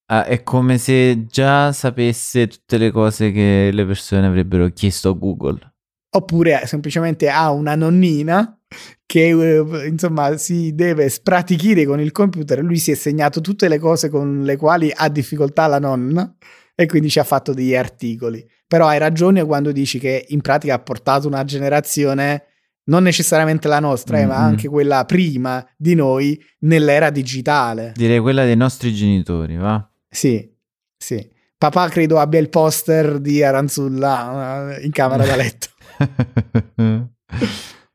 ah, 0.08 0.26
è 0.26 0.44
come 0.44 0.78
se 0.80 1.26
già 1.28 1.72
sapesse 1.72 2.48
tutte 2.48 2.78
le 2.80 2.90
cose 2.92 3.32
che 3.32 3.70
le 3.72 3.86
persone 3.86 4.26
avrebbero 4.26 4.68
chiesto 4.70 5.10
a 5.10 5.14
Google. 5.14 5.74
Oppure 6.14 6.64
semplicemente 6.66 7.30
ha 7.30 7.52
una 7.52 7.76
nonnina 7.76 8.60
che 9.06 9.30
eh, 9.30 9.88
insomma 9.88 10.36
si 10.38 10.74
deve 10.74 11.08
spratichire 11.10 11.86
con 11.86 12.00
il 12.02 12.12
computer. 12.12 12.60
Lui 12.64 12.78
si 12.78 12.92
è 12.92 12.96
segnato 12.96 13.40
tutte 13.40 13.68
le 13.68 13.78
cose 13.78 14.10
con 14.10 14.42
le 14.44 14.58
quali 14.58 14.92
ha 14.94 15.08
difficoltà 15.10 15.68
la 15.68 15.80
nonna 15.80 16.36
e 16.76 16.86
quindi 16.86 17.10
ci 17.10 17.20
ha 17.20 17.24
fatto 17.24 17.54
degli 17.54 17.76
articoli. 17.76 18.46
Però 18.68 18.88
hai 18.88 18.98
ragione 19.00 19.44
quando 19.44 19.72
dici 19.72 20.00
che 20.00 20.26
in 20.30 20.42
pratica 20.42 20.76
ha 20.76 20.80
portato 20.80 21.28
una 21.28 21.44
generazione, 21.44 22.46
non 22.86 23.04
necessariamente 23.04 23.68
la 23.68 23.80
nostra, 23.80 24.20
eh, 24.20 24.26
ma 24.26 24.38
anche 24.38 24.68
quella 24.68 25.06
prima 25.06 25.66
di 25.78 25.94
noi, 25.96 26.42
nell'era 26.60 27.10
digitale. 27.10 27.92
Direi 27.96 28.20
quella 28.20 28.46
dei 28.46 28.56
nostri 28.56 28.94
genitori, 28.94 29.58
va? 29.58 29.88
Sì, 30.10 30.50
sì. 30.98 31.30
Papà 31.58 31.90
credo 31.90 32.18
abbia 32.18 32.40
il 32.40 32.50
poster 32.50 33.20
di 33.20 33.44
Aranzulla 33.44 34.78
eh, 34.78 34.86
in 34.86 34.92
camera 34.92 35.26
da 35.26 35.36
letto. 35.36 35.68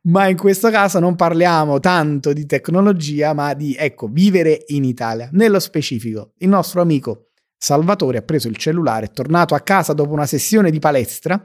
Ma 0.07 0.29
in 0.29 0.37
questo 0.37 0.71
caso 0.71 1.01
non 1.01 1.17
parliamo 1.17 1.81
tanto 1.81 2.33
di 2.33 2.47
tecnologia, 2.47 3.33
ma 3.33 3.55
di, 3.55 3.75
ecco, 3.75 4.07
vivere 4.07 4.63
in 4.69 4.85
Italia. 4.85 5.29
Nello 5.33 5.59
specifico, 5.59 6.33
il 6.39 6.49
nostro 6.49 6.81
amico 6.81 7.26
Salvatore 7.59 8.19
ha 8.19 8.23
preso 8.23 8.49
il 8.49 8.57
cellulare, 8.57 9.07
è 9.07 9.11
tornato 9.11 9.55
a 9.55 9.61
casa 9.61 9.93
dopo 9.93 10.13
una 10.13 10.27
sessione 10.27 10.71
di 10.71 10.79
palestra, 10.79 11.43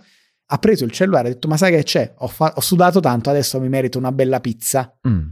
ha 0.54 0.58
preso 0.58 0.84
il 0.84 0.92
cellulare 0.92 1.28
e 1.28 1.32
ha 1.32 1.34
detto, 1.34 1.48
ma 1.48 1.58
sai 1.58 1.72
che 1.72 1.84
c'è? 1.84 2.14
Ho, 2.18 2.28
fa- 2.28 2.54
ho 2.56 2.62
sudato 2.62 3.00
tanto, 3.00 3.30
adesso 3.30 3.60
mi 3.60 3.70
merito 3.70 3.98
una 3.98 4.12
bella 4.12 4.40
pizza. 4.42 4.98
Mm. 5.08 5.28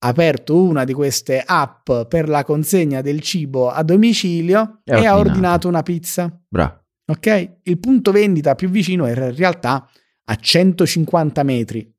Ha 0.00 0.08
aperto 0.08 0.62
una 0.62 0.84
di 0.84 0.92
queste 0.92 1.42
app 1.44 1.90
per 2.08 2.28
la 2.28 2.44
consegna 2.44 3.00
del 3.00 3.20
cibo 3.20 3.70
a 3.70 3.82
domicilio 3.82 4.80
E 4.84 5.00
e, 5.00 5.06
ha 5.06 5.16
ordinato 5.16 5.66
una 5.66 5.82
pizza. 5.82 6.40
Bra. 6.46 6.80
Ok? 7.06 7.56
Il 7.62 7.78
punto 7.78 8.12
vendita 8.12 8.54
più 8.54 8.68
vicino 8.68 9.06
era 9.06 9.26
in 9.26 9.34
realtà 9.34 9.88
a 10.24 10.34
150 10.36 11.42
metri. 11.42 11.92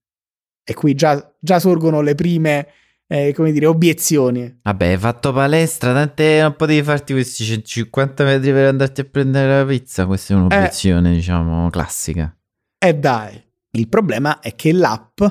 E 0.64 0.74
qui 0.76 0.94
già, 0.94 1.36
già 1.40 1.60
sorgono 1.60 2.02
le 2.02 2.14
prime, 2.14 2.68
eh, 3.12 3.34
come 3.34 3.52
dire, 3.52 3.66
obiezioni. 3.66 4.60
Vabbè, 4.62 4.88
hai 4.88 4.98
fatto 4.98 5.34
palestra, 5.34 5.94
tante 5.94 6.42
non 6.42 6.56
potevi 6.56 6.84
farti 6.84 7.14
questi 7.14 7.44
150 7.44 8.24
metri 8.24 8.52
per 8.52 8.68
andarti 8.68 9.02
a 9.02 9.06
prendere 9.06 9.58
la 9.58 9.66
pizza. 9.66 10.06
Questa 10.06 10.34
è 10.34 10.38
un'obiezione, 10.38 11.12
diciamo, 11.12 11.70
classica. 11.72 12.32
E 12.78 12.94
dai, 12.96 13.42
il 13.72 13.88
problema 13.90 14.40
è 14.40 14.54
che 14.56 14.72
l'app, 14.72 15.22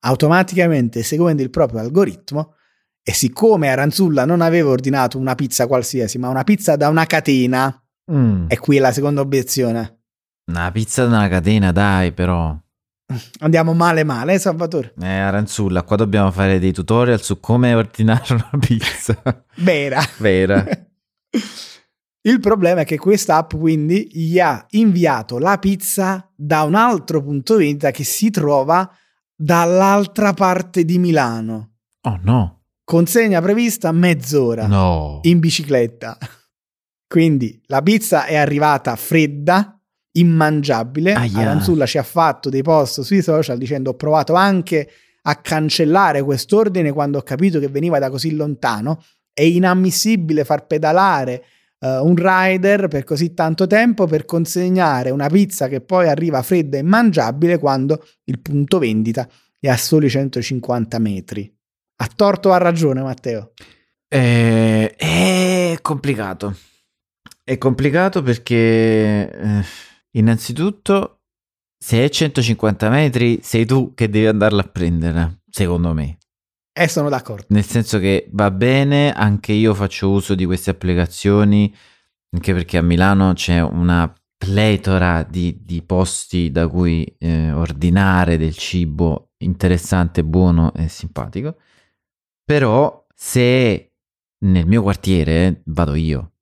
automaticamente 0.00 1.02
seguendo 1.02 1.42
il 1.42 1.50
proprio 1.50 1.80
algoritmo, 1.80 2.54
e 3.02 3.12
siccome 3.12 3.68
Aranzulla 3.68 4.24
non 4.24 4.40
aveva 4.40 4.70
ordinato 4.70 5.18
una 5.18 5.34
pizza 5.34 5.66
qualsiasi, 5.66 6.18
ma 6.18 6.28
una 6.28 6.44
pizza 6.44 6.76
da 6.76 6.88
una 6.88 7.04
catena, 7.06 7.82
Mm. 8.10 8.46
e 8.48 8.58
qui 8.58 8.78
è 8.78 8.80
la 8.80 8.90
seconda 8.92 9.20
obiezione. 9.20 10.00
Una 10.50 10.70
pizza 10.72 11.04
da 11.04 11.18
una 11.18 11.28
catena, 11.28 11.72
dai, 11.72 12.12
però. 12.12 12.58
Andiamo 13.40 13.72
male 13.72 14.04
male, 14.04 14.34
eh, 14.34 14.38
Salvatore? 14.38 14.92
Eh, 15.00 15.06
Aranzulla, 15.06 15.82
qua 15.82 15.96
dobbiamo 15.96 16.30
fare 16.30 16.58
dei 16.58 16.72
tutorial 16.72 17.22
su 17.22 17.40
come 17.40 17.72
ordinare 17.74 18.34
una 18.34 18.50
pizza. 18.60 19.16
Vera. 19.56 20.00
Vera. 20.18 20.64
Il 22.20 22.40
problema 22.40 22.82
è 22.82 22.84
che 22.84 22.98
questa 22.98 23.36
app 23.36 23.54
quindi 23.54 24.08
gli 24.12 24.38
ha 24.38 24.64
inviato 24.70 25.38
la 25.38 25.56
pizza 25.58 26.30
da 26.34 26.62
un 26.64 26.74
altro 26.74 27.22
punto 27.22 27.56
vendita 27.56 27.90
che 27.90 28.04
si 28.04 28.28
trova 28.30 28.90
dall'altra 29.34 30.34
parte 30.34 30.84
di 30.84 30.98
Milano. 30.98 31.76
Oh 32.02 32.18
no. 32.22 32.64
Consegna 32.84 33.40
prevista 33.40 33.92
mezz'ora 33.92 34.66
No. 34.66 35.20
in 35.22 35.38
bicicletta. 35.38 36.18
Quindi 37.08 37.58
la 37.66 37.80
pizza 37.80 38.26
è 38.26 38.34
arrivata 38.36 38.94
fredda, 38.96 39.77
immangiabile. 40.18 41.14
Aia. 41.14 41.38
Aranzulla 41.38 41.86
ci 41.86 41.98
ha 41.98 42.02
fatto 42.02 42.48
dei 42.48 42.62
post 42.62 43.00
sui 43.02 43.22
social 43.22 43.58
dicendo 43.58 43.90
ho 43.90 43.94
provato 43.94 44.34
anche 44.34 44.88
a 45.22 45.36
cancellare 45.36 46.22
quest'ordine 46.22 46.92
quando 46.92 47.18
ho 47.18 47.22
capito 47.22 47.58
che 47.58 47.68
veniva 47.68 47.98
da 47.98 48.10
così 48.10 48.34
lontano. 48.34 49.02
È 49.32 49.42
inammissibile 49.42 50.44
far 50.44 50.66
pedalare 50.66 51.44
eh, 51.80 51.98
un 51.98 52.14
rider 52.16 52.88
per 52.88 53.04
così 53.04 53.34
tanto 53.34 53.66
tempo 53.66 54.06
per 54.06 54.24
consegnare 54.24 55.10
una 55.10 55.28
pizza 55.28 55.68
che 55.68 55.80
poi 55.80 56.08
arriva 56.08 56.42
fredda 56.42 56.76
e 56.76 56.80
immangiabile 56.80 57.58
quando 57.58 58.04
il 58.24 58.40
punto 58.40 58.78
vendita 58.78 59.28
è 59.60 59.68
a 59.68 59.76
soli 59.76 60.08
150 60.08 60.98
metri. 60.98 61.52
Ha 62.00 62.08
torto 62.14 62.50
o 62.50 62.52
ha 62.52 62.58
ragione, 62.58 63.02
Matteo? 63.02 63.52
Eh, 64.08 64.94
è 64.94 65.76
complicato. 65.82 66.56
È 67.42 67.58
complicato 67.58 68.22
perché, 68.22 69.30
eh, 69.30 69.64
innanzitutto, 70.12 71.22
se 71.76 72.04
è 72.04 72.08
150 72.08 72.88
metri, 72.88 73.40
sei 73.42 73.64
tu 73.66 73.94
che 73.94 74.08
devi 74.08 74.26
andarla 74.26 74.62
a 74.62 74.68
prendere, 74.68 75.42
secondo 75.48 75.92
me. 75.92 76.18
E 76.72 76.88
sono 76.88 77.08
d'accordo. 77.08 77.46
Nel 77.48 77.64
senso 77.64 77.98
che 77.98 78.28
va 78.32 78.50
bene, 78.50 79.12
anche 79.12 79.52
io 79.52 79.74
faccio 79.74 80.10
uso 80.10 80.34
di 80.34 80.44
queste 80.44 80.70
applicazioni, 80.70 81.74
anche 82.30 82.52
perché 82.52 82.78
a 82.78 82.82
Milano 82.82 83.32
c'è 83.32 83.60
una 83.60 84.12
pletora 84.36 85.24
di, 85.24 85.58
di 85.64 85.82
posti 85.82 86.52
da 86.52 86.68
cui 86.68 87.04
eh, 87.18 87.50
ordinare 87.50 88.36
del 88.36 88.54
cibo 88.54 89.32
interessante, 89.38 90.22
buono 90.22 90.72
e 90.74 90.88
simpatico. 90.88 91.56
Però 92.44 93.06
se 93.14 93.92
nel 94.44 94.66
mio 94.66 94.82
quartiere 94.82 95.46
eh, 95.46 95.62
vado 95.66 95.94
io. 95.94 96.32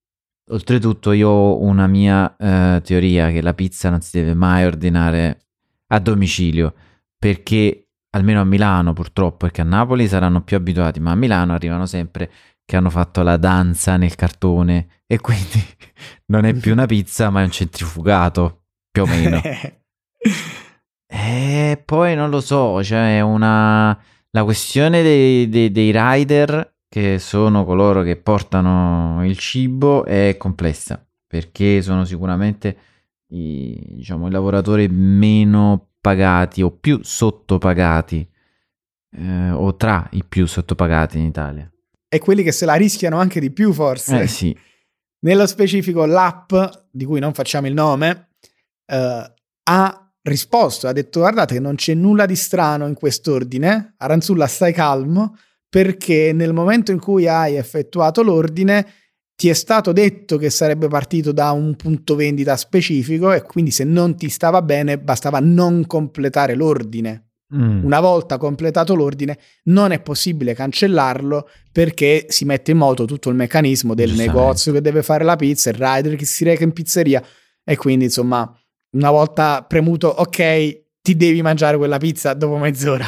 Oltretutto 0.49 1.11
io 1.13 1.29
ho 1.29 1.61
una 1.63 1.89
mia 1.89 2.37
eh, 2.37 2.81
teoria 2.85 3.31
che 3.31 3.43
la 3.43 3.53
pizza 3.55 3.91
non 3.91 4.01
si 4.01 4.19
deve 4.19 4.35
mai 4.35 4.65
ordinare 4.65 5.41
a 5.89 5.99
domicilio 5.99 6.75
perché 7.19 7.89
almeno 8.11 8.41
a 8.41 8.45
Milano 8.45 8.93
purtroppo, 8.93 9.39
perché 9.39 9.63
a 9.63 9.65
Napoli 9.65 10.07
saranno 10.07 10.43
più 10.43 10.57
abituati, 10.57 11.01
ma 11.01 11.11
a 11.11 11.17
Milano 11.17 11.53
arrivano 11.53 11.87
sempre 11.87 12.31
che 12.65 12.77
hanno 12.77 12.91
fatto 12.91 13.23
la 13.23 13.37
danza 13.37 13.97
nel 13.97 14.15
cartone 14.15 15.03
e 15.07 15.19
quindi 15.19 15.65
non 16.27 16.45
è 16.45 16.55
più 16.55 16.73
una 16.73 16.87
pizza 16.87 17.31
ma 17.31 17.41
è 17.41 17.45
un 17.45 17.51
centrifugato, 17.51 18.67
più 18.91 19.03
o 19.03 19.07
meno. 19.07 19.41
E 21.09 21.81
poi 21.85 22.17
non 22.17 22.31
lo 22.31 22.41
so, 22.41 22.83
cioè 22.83 23.19
è 23.19 23.21
una... 23.21 23.97
La 24.31 24.45
questione 24.45 25.03
dei, 25.03 25.49
dei- 25.49 25.71
dei 25.71 25.93
rider, 25.95 26.76
che 26.97 27.19
sono 27.19 27.67
coloro 27.67 28.03
che 28.03 28.17
portano 28.17 29.23
il 29.27 29.37
cibo, 29.37 30.07
è 30.07 30.37
complessa, 30.39 31.07
perché 31.27 31.83
sono 31.83 32.07
sicuramente 32.07 32.77
i, 33.33 33.79
diciamo, 33.97 34.29
i 34.29 34.31
lavoratori 34.31 34.89
meno 34.89 35.89
pagati 36.01 36.63
o 36.63 36.71
più 36.71 37.01
sottopagati, 37.03 38.27
eh, 39.11 39.51
o 39.51 39.77
tra 39.77 40.09
i 40.13 40.25
più 40.27 40.47
sottopagati 40.47 41.19
in 41.19 41.27
Italia. 41.27 41.71
e 42.09 42.19
quelli 42.19 42.43
che 42.43 42.53
se 42.53 42.65
la 42.65 42.77
rischiano 42.77 43.19
anche 43.19 43.41
di 43.41 43.51
più, 43.51 43.75
forse. 43.75 44.23
Eh 44.23 44.27
sì, 44.27 44.57
Nello 45.19 45.47
specifico, 45.47 46.07
l'app, 46.07 46.55
di 46.91 47.05
cui 47.05 47.21
non 47.21 47.35
facciamo 47.35 47.67
il 47.67 47.75
nome, 47.75 48.31
eh, 48.87 49.35
ha 49.65 50.13
risposto, 50.23 50.89
ha 50.89 50.93
detto 50.93 51.21
guardate 51.21 51.53
che 51.53 51.61
non 51.61 51.75
c'è 51.75 51.93
nulla 51.93 52.25
di 52.25 52.37
strano 52.37 52.87
in 52.87 52.95
quest'ordine, 52.95 53.97
Aranzulla 53.99 54.47
stai 54.47 54.73
calmo, 54.73 55.37
perché 55.77 56.33
nel 56.33 56.55
momento 56.55 56.91
in 56.91 56.99
cui 56.99 57.29
hai 57.29 57.57
effettuato 57.57 58.23
l'ordine 58.23 58.87
ti 59.35 59.51
è 59.51 59.53
stato 59.53 59.93
detto 59.93 60.39
che 60.39 60.49
sarebbe 60.49 60.89
partito 60.89 61.33
da 61.33 61.51
un 61.51 61.77
punto 61.77 62.15
vendita 62.15 62.57
specifico 62.57 63.31
e 63.31 63.43
quindi 63.43 63.71
se 63.71 63.85
non 63.85 64.17
ti 64.17 64.31
stava 64.31 64.62
bene 64.62 64.99
bastava 64.99 65.39
non 65.39 65.87
completare 65.87 66.55
l'ordine. 66.55 67.33
Mm. 67.55 67.85
Una 67.85 68.01
volta 68.01 68.39
completato 68.39 68.95
l'ordine, 68.95 69.39
non 69.65 69.93
è 69.93 70.01
possibile 70.01 70.55
cancellarlo 70.55 71.47
perché 71.71 72.25
si 72.31 72.47
mette 72.47 72.71
in 72.71 72.79
moto 72.79 73.05
tutto 73.05 73.29
il 73.29 73.37
meccanismo 73.37 73.93
del 73.93 74.12
negozio 74.12 74.73
che 74.73 74.81
deve 74.81 75.03
fare 75.03 75.25
la 75.25 75.37
pizza, 75.37 75.69
il 75.69 75.77
rider 75.79 76.17
che 76.17 76.25
si 76.25 76.43
reca 76.43 76.65
in 76.65 76.73
pizzeria 76.73 77.23
e 77.62 77.77
quindi 77.77 78.07
insomma, 78.07 78.51
una 78.93 79.11
volta 79.11 79.62
premuto 79.69 80.09
ok, 80.09 80.85
ti 81.03 81.17
devi 81.17 81.43
mangiare 81.43 81.77
quella 81.77 81.99
pizza 81.99 82.33
dopo 82.33 82.57
mezz'ora. 82.57 83.07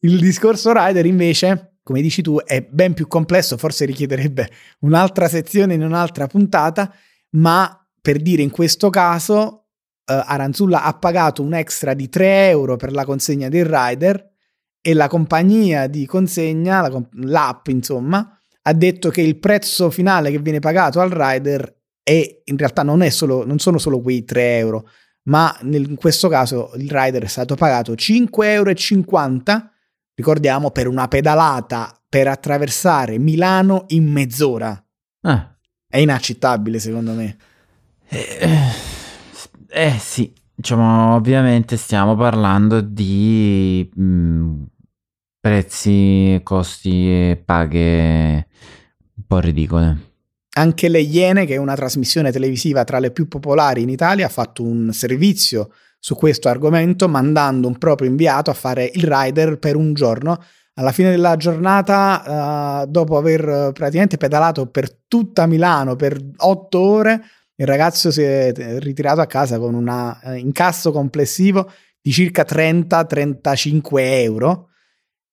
Il 0.00 0.18
discorso 0.18 0.72
rider 0.72 1.06
invece, 1.06 1.78
come 1.82 2.00
dici 2.00 2.22
tu, 2.22 2.38
è 2.44 2.62
ben 2.62 2.94
più 2.94 3.06
complesso, 3.06 3.56
forse 3.56 3.84
richiederebbe 3.84 4.50
un'altra 4.80 5.28
sezione 5.28 5.74
in 5.74 5.82
un'altra 5.82 6.26
puntata, 6.26 6.92
ma 7.30 7.86
per 8.00 8.20
dire 8.20 8.42
in 8.42 8.50
questo 8.50 8.90
caso 8.90 9.66
Aranzulla 10.04 10.84
ha 10.84 10.94
pagato 10.94 11.42
un 11.42 11.54
extra 11.54 11.92
di 11.94 12.08
3 12.08 12.48
euro 12.48 12.76
per 12.76 12.92
la 12.92 13.04
consegna 13.04 13.48
del 13.48 13.64
rider 13.64 14.34
e 14.80 14.94
la 14.94 15.08
compagnia 15.08 15.88
di 15.88 16.06
consegna, 16.06 16.80
la, 16.80 17.02
l'app 17.22 17.66
insomma, 17.68 18.38
ha 18.62 18.72
detto 18.72 19.10
che 19.10 19.22
il 19.22 19.38
prezzo 19.38 19.90
finale 19.90 20.30
che 20.30 20.38
viene 20.38 20.60
pagato 20.60 21.00
al 21.00 21.10
rider 21.10 21.74
è 22.02 22.42
in 22.44 22.56
realtà 22.56 22.84
non, 22.84 23.08
solo, 23.10 23.44
non 23.44 23.58
sono 23.58 23.78
solo 23.78 24.00
quei 24.00 24.24
3 24.24 24.58
euro, 24.58 24.88
ma 25.24 25.56
nel, 25.62 25.88
in 25.88 25.96
questo 25.96 26.28
caso 26.28 26.70
il 26.76 26.88
rider 26.88 27.24
è 27.24 27.28
stato 27.28 27.56
pagato 27.56 27.94
5,50 27.94 28.42
euro, 28.44 28.72
ricordiamo, 30.16 30.70
per 30.70 30.88
una 30.88 31.06
pedalata 31.06 31.92
per 32.08 32.26
attraversare 32.26 33.18
Milano 33.18 33.84
in 33.88 34.10
mezz'ora. 34.10 34.82
Ah. 35.22 35.54
È 35.86 35.98
inaccettabile 35.98 36.78
secondo 36.78 37.12
me. 37.12 37.36
Eh, 38.08 38.48
eh 39.68 39.94
sì, 39.98 40.32
diciamo, 40.54 41.14
ovviamente 41.14 41.76
stiamo 41.76 42.16
parlando 42.16 42.80
di 42.80 43.88
mh, 43.94 44.02
mm, 44.02 44.62
prezzi, 45.38 46.40
costi 46.42 47.30
e 47.30 47.42
paghe 47.44 48.48
un 49.14 49.24
po' 49.26 49.38
ridicole. 49.38 50.14
Anche 50.56 50.88
Le 50.88 51.00
Iene, 51.00 51.44
che 51.44 51.54
è 51.54 51.58
una 51.58 51.74
trasmissione 51.74 52.32
televisiva 52.32 52.84
tra 52.84 52.98
le 52.98 53.10
più 53.10 53.28
popolari 53.28 53.82
in 53.82 53.90
Italia, 53.90 54.26
ha 54.26 54.30
fatto 54.30 54.62
un 54.62 54.90
servizio 54.92 55.70
su 55.98 56.14
questo 56.14 56.48
argomento 56.48 57.08
mandando 57.08 57.68
un 57.68 57.78
proprio 57.78 58.08
inviato 58.08 58.50
a 58.50 58.54
fare 58.54 58.90
il 58.94 59.04
rider 59.04 59.58
per 59.58 59.76
un 59.76 59.94
giorno. 59.94 60.42
Alla 60.74 60.92
fine 60.92 61.10
della 61.10 61.36
giornata, 61.36 62.82
uh, 62.82 62.90
dopo 62.90 63.16
aver 63.16 63.72
praticamente 63.72 64.18
pedalato 64.18 64.66
per 64.66 64.92
tutta 65.08 65.46
Milano 65.46 65.96
per 65.96 66.18
otto 66.36 66.78
ore, 66.78 67.22
il 67.56 67.66
ragazzo 67.66 68.10
si 68.10 68.22
è 68.22 68.52
ritirato 68.78 69.20
a 69.20 69.26
casa 69.26 69.58
con 69.58 69.74
un 69.74 69.88
uh, 69.88 70.34
incasso 70.34 70.92
complessivo 70.92 71.70
di 72.00 72.12
circa 72.12 72.44
30-35 72.46 73.82
euro 73.94 74.68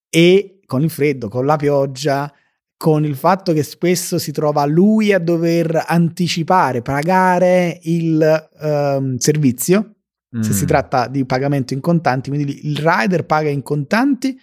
e 0.09 0.59
con 0.65 0.81
il 0.81 0.89
freddo, 0.89 1.27
con 1.27 1.45
la 1.45 1.55
pioggia, 1.55 2.33
con 2.77 3.05
il 3.05 3.15
fatto 3.15 3.53
che 3.53 3.63
spesso 3.63 4.17
si 4.17 4.31
trova 4.31 4.65
lui 4.65 5.13
a 5.13 5.19
dover 5.19 5.83
anticipare, 5.87 6.81
pagare 6.81 7.79
il 7.83 8.49
um, 8.59 9.17
servizio, 9.17 9.97
mm. 10.35 10.41
se 10.41 10.53
si 10.53 10.63
mm. 10.63 10.67
tratta 10.67 11.07
di 11.07 11.25
pagamento 11.25 11.73
in 11.73 11.79
contanti, 11.79 12.29
quindi 12.29 12.67
il 12.67 12.77
rider 12.77 13.25
paga 13.25 13.49
in 13.49 13.63
contanti, 13.63 14.37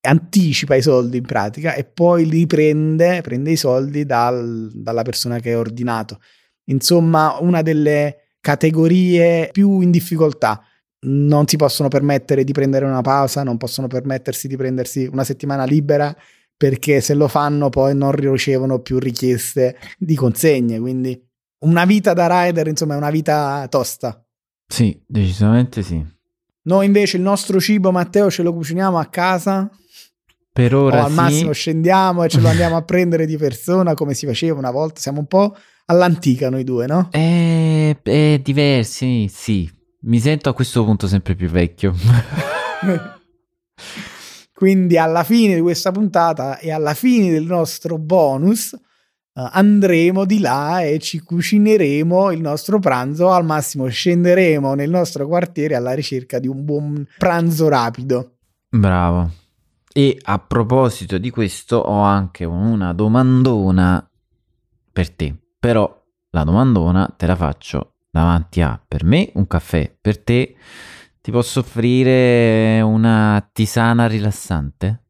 anticipa 0.00 0.74
i 0.74 0.82
soldi 0.82 1.18
in 1.18 1.24
pratica 1.24 1.74
e 1.74 1.84
poi 1.84 2.28
li 2.28 2.46
prende, 2.46 3.20
prende 3.22 3.50
i 3.50 3.56
soldi 3.56 4.04
dal, 4.04 4.70
dalla 4.74 5.02
persona 5.02 5.38
che 5.38 5.52
ha 5.52 5.58
ordinato. 5.58 6.20
Insomma, 6.66 7.38
una 7.40 7.62
delle 7.62 8.24
categorie 8.40 9.48
più 9.52 9.80
in 9.80 9.90
difficoltà. 9.90 10.62
Non 11.06 11.46
si 11.46 11.56
possono 11.56 11.88
permettere 11.88 12.44
di 12.44 12.52
prendere 12.52 12.84
una 12.84 13.02
pausa, 13.02 13.42
non 13.42 13.56
possono 13.56 13.86
permettersi 13.86 14.48
di 14.48 14.56
prendersi 14.56 15.08
una 15.10 15.24
settimana 15.24 15.64
libera 15.64 16.14
perché 16.56 17.00
se 17.00 17.14
lo 17.14 17.28
fanno 17.28 17.68
poi 17.68 17.94
non 17.94 18.12
ricevono 18.12 18.78
più 18.80 18.98
richieste 18.98 19.76
di 19.98 20.14
consegne, 20.14 20.78
quindi 20.78 21.20
una 21.60 21.84
vita 21.84 22.12
da 22.12 22.44
rider, 22.44 22.68
insomma, 22.68 22.94
è 22.94 22.96
una 22.96 23.10
vita 23.10 23.66
tosta. 23.68 24.23
Sì, 24.74 25.00
decisamente 25.06 25.84
sì. 25.84 26.04
Noi 26.62 26.86
invece 26.86 27.16
il 27.18 27.22
nostro 27.22 27.60
cibo, 27.60 27.92
Matteo, 27.92 28.28
ce 28.28 28.42
lo 28.42 28.52
cuciniamo 28.52 28.98
a 28.98 29.04
casa. 29.06 29.70
Per 30.52 30.74
ora 30.74 31.02
o 31.02 31.04
al 31.04 31.10
sì. 31.10 31.14
massimo 31.14 31.52
scendiamo 31.52 32.24
e 32.24 32.28
ce 32.28 32.40
lo 32.40 32.48
andiamo 32.48 32.74
a 32.76 32.82
prendere 32.84 33.24
di 33.24 33.36
persona 33.36 33.94
come 33.94 34.14
si 34.14 34.26
faceva 34.26 34.58
una 34.58 34.72
volta. 34.72 35.00
Siamo 35.00 35.20
un 35.20 35.26
po' 35.26 35.56
all'antica 35.84 36.50
noi 36.50 36.64
due, 36.64 36.86
no? 36.86 37.06
È, 37.12 37.96
è 38.02 38.40
diversi, 38.42 39.28
sì. 39.28 39.70
Mi 40.06 40.18
sento 40.18 40.48
a 40.48 40.54
questo 40.54 40.84
punto 40.84 41.06
sempre 41.06 41.36
più 41.36 41.48
vecchio. 41.48 41.94
Quindi 44.52 44.98
alla 44.98 45.22
fine 45.22 45.54
di 45.54 45.60
questa 45.60 45.92
puntata 45.92 46.58
e 46.58 46.72
alla 46.72 46.94
fine 46.94 47.30
del 47.30 47.44
nostro 47.44 47.96
bonus 47.96 48.76
uh, 49.34 49.48
andremo 49.52 50.24
di 50.24 50.38
là 50.40 50.82
e 50.82 50.98
ci 50.98 51.20
cucineremo 51.20 52.30
il 52.30 52.40
nostro 52.40 52.78
pranzo, 52.78 53.30
al 53.30 53.44
massimo 53.44 53.86
scenderemo 53.86 54.74
nel 54.74 54.90
nostro 54.90 55.26
quartiere 55.26 55.74
alla 55.74 55.92
ricerca 55.92 56.38
di 56.38 56.48
un 56.48 56.64
buon 56.64 57.06
pranzo 57.18 57.68
rapido. 57.68 58.36
Bravo. 58.68 59.30
E 59.92 60.18
a 60.22 60.38
proposito 60.40 61.18
di 61.18 61.30
questo 61.30 61.76
ho 61.76 62.00
anche 62.00 62.44
una 62.44 62.92
domandona 62.92 64.08
per 64.92 65.10
te, 65.10 65.34
però 65.58 66.02
la 66.30 66.42
domandona 66.42 67.14
te 67.16 67.26
la 67.26 67.36
faccio 67.36 67.94
davanti 68.10 68.60
a 68.60 68.80
per 68.86 69.04
me 69.04 69.30
un 69.34 69.46
caffè, 69.46 69.92
per 70.00 70.18
te 70.18 70.56
ti 71.20 71.30
posso 71.30 71.60
offrire 71.60 72.80
una 72.80 73.48
tisana 73.52 74.06
rilassante? 74.06 75.03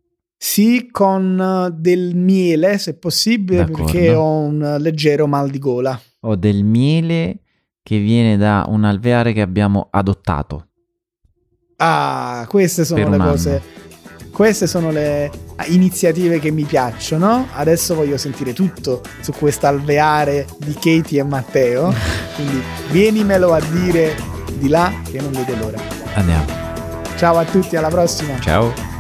Sì, 0.44 0.88
con 0.90 1.40
eh, 1.40 1.74
del 1.74 2.14
miele, 2.14 2.76
se 2.76 2.98
possibile, 2.98 3.64
D'accordo. 3.64 3.84
perché 3.90 4.12
ho 4.12 4.40
un 4.40 4.76
leggero 4.78 5.26
mal 5.26 5.48
di 5.48 5.58
gola. 5.58 5.98
Ho 6.20 6.36
del 6.36 6.64
miele 6.64 7.40
che 7.82 7.98
viene 7.98 8.36
da 8.36 8.66
un 8.68 8.84
alveare 8.84 9.32
che 9.32 9.40
abbiamo 9.40 9.88
adottato. 9.90 10.66
Ah, 11.76 12.44
queste 12.46 12.84
sono 12.84 13.08
le 13.08 13.16
cose. 13.16 13.62
Queste 14.30 14.66
sono 14.66 14.90
le 14.90 15.30
iniziative 15.68 16.38
che 16.38 16.50
mi 16.50 16.64
piacciono. 16.64 17.46
Adesso 17.54 17.94
voglio 17.94 18.18
sentire 18.18 18.52
tutto 18.52 19.00
su 19.22 19.32
quest'alveare 19.32 20.46
di 20.58 20.74
Katie 20.74 21.20
e 21.20 21.24
Matteo. 21.24 21.90
Quindi 22.36 22.60
vienimelo 22.90 23.54
a 23.54 23.60
dire 23.62 24.14
di 24.58 24.68
là 24.68 24.92
che 25.10 25.22
non 25.22 25.32
vedo 25.32 25.56
l'ora. 25.56 25.78
Andiamo. 26.12 26.44
Ciao 27.16 27.38
a 27.38 27.44
tutti, 27.46 27.76
alla 27.76 27.88
prossima. 27.88 28.38
Ciao. 28.40 28.93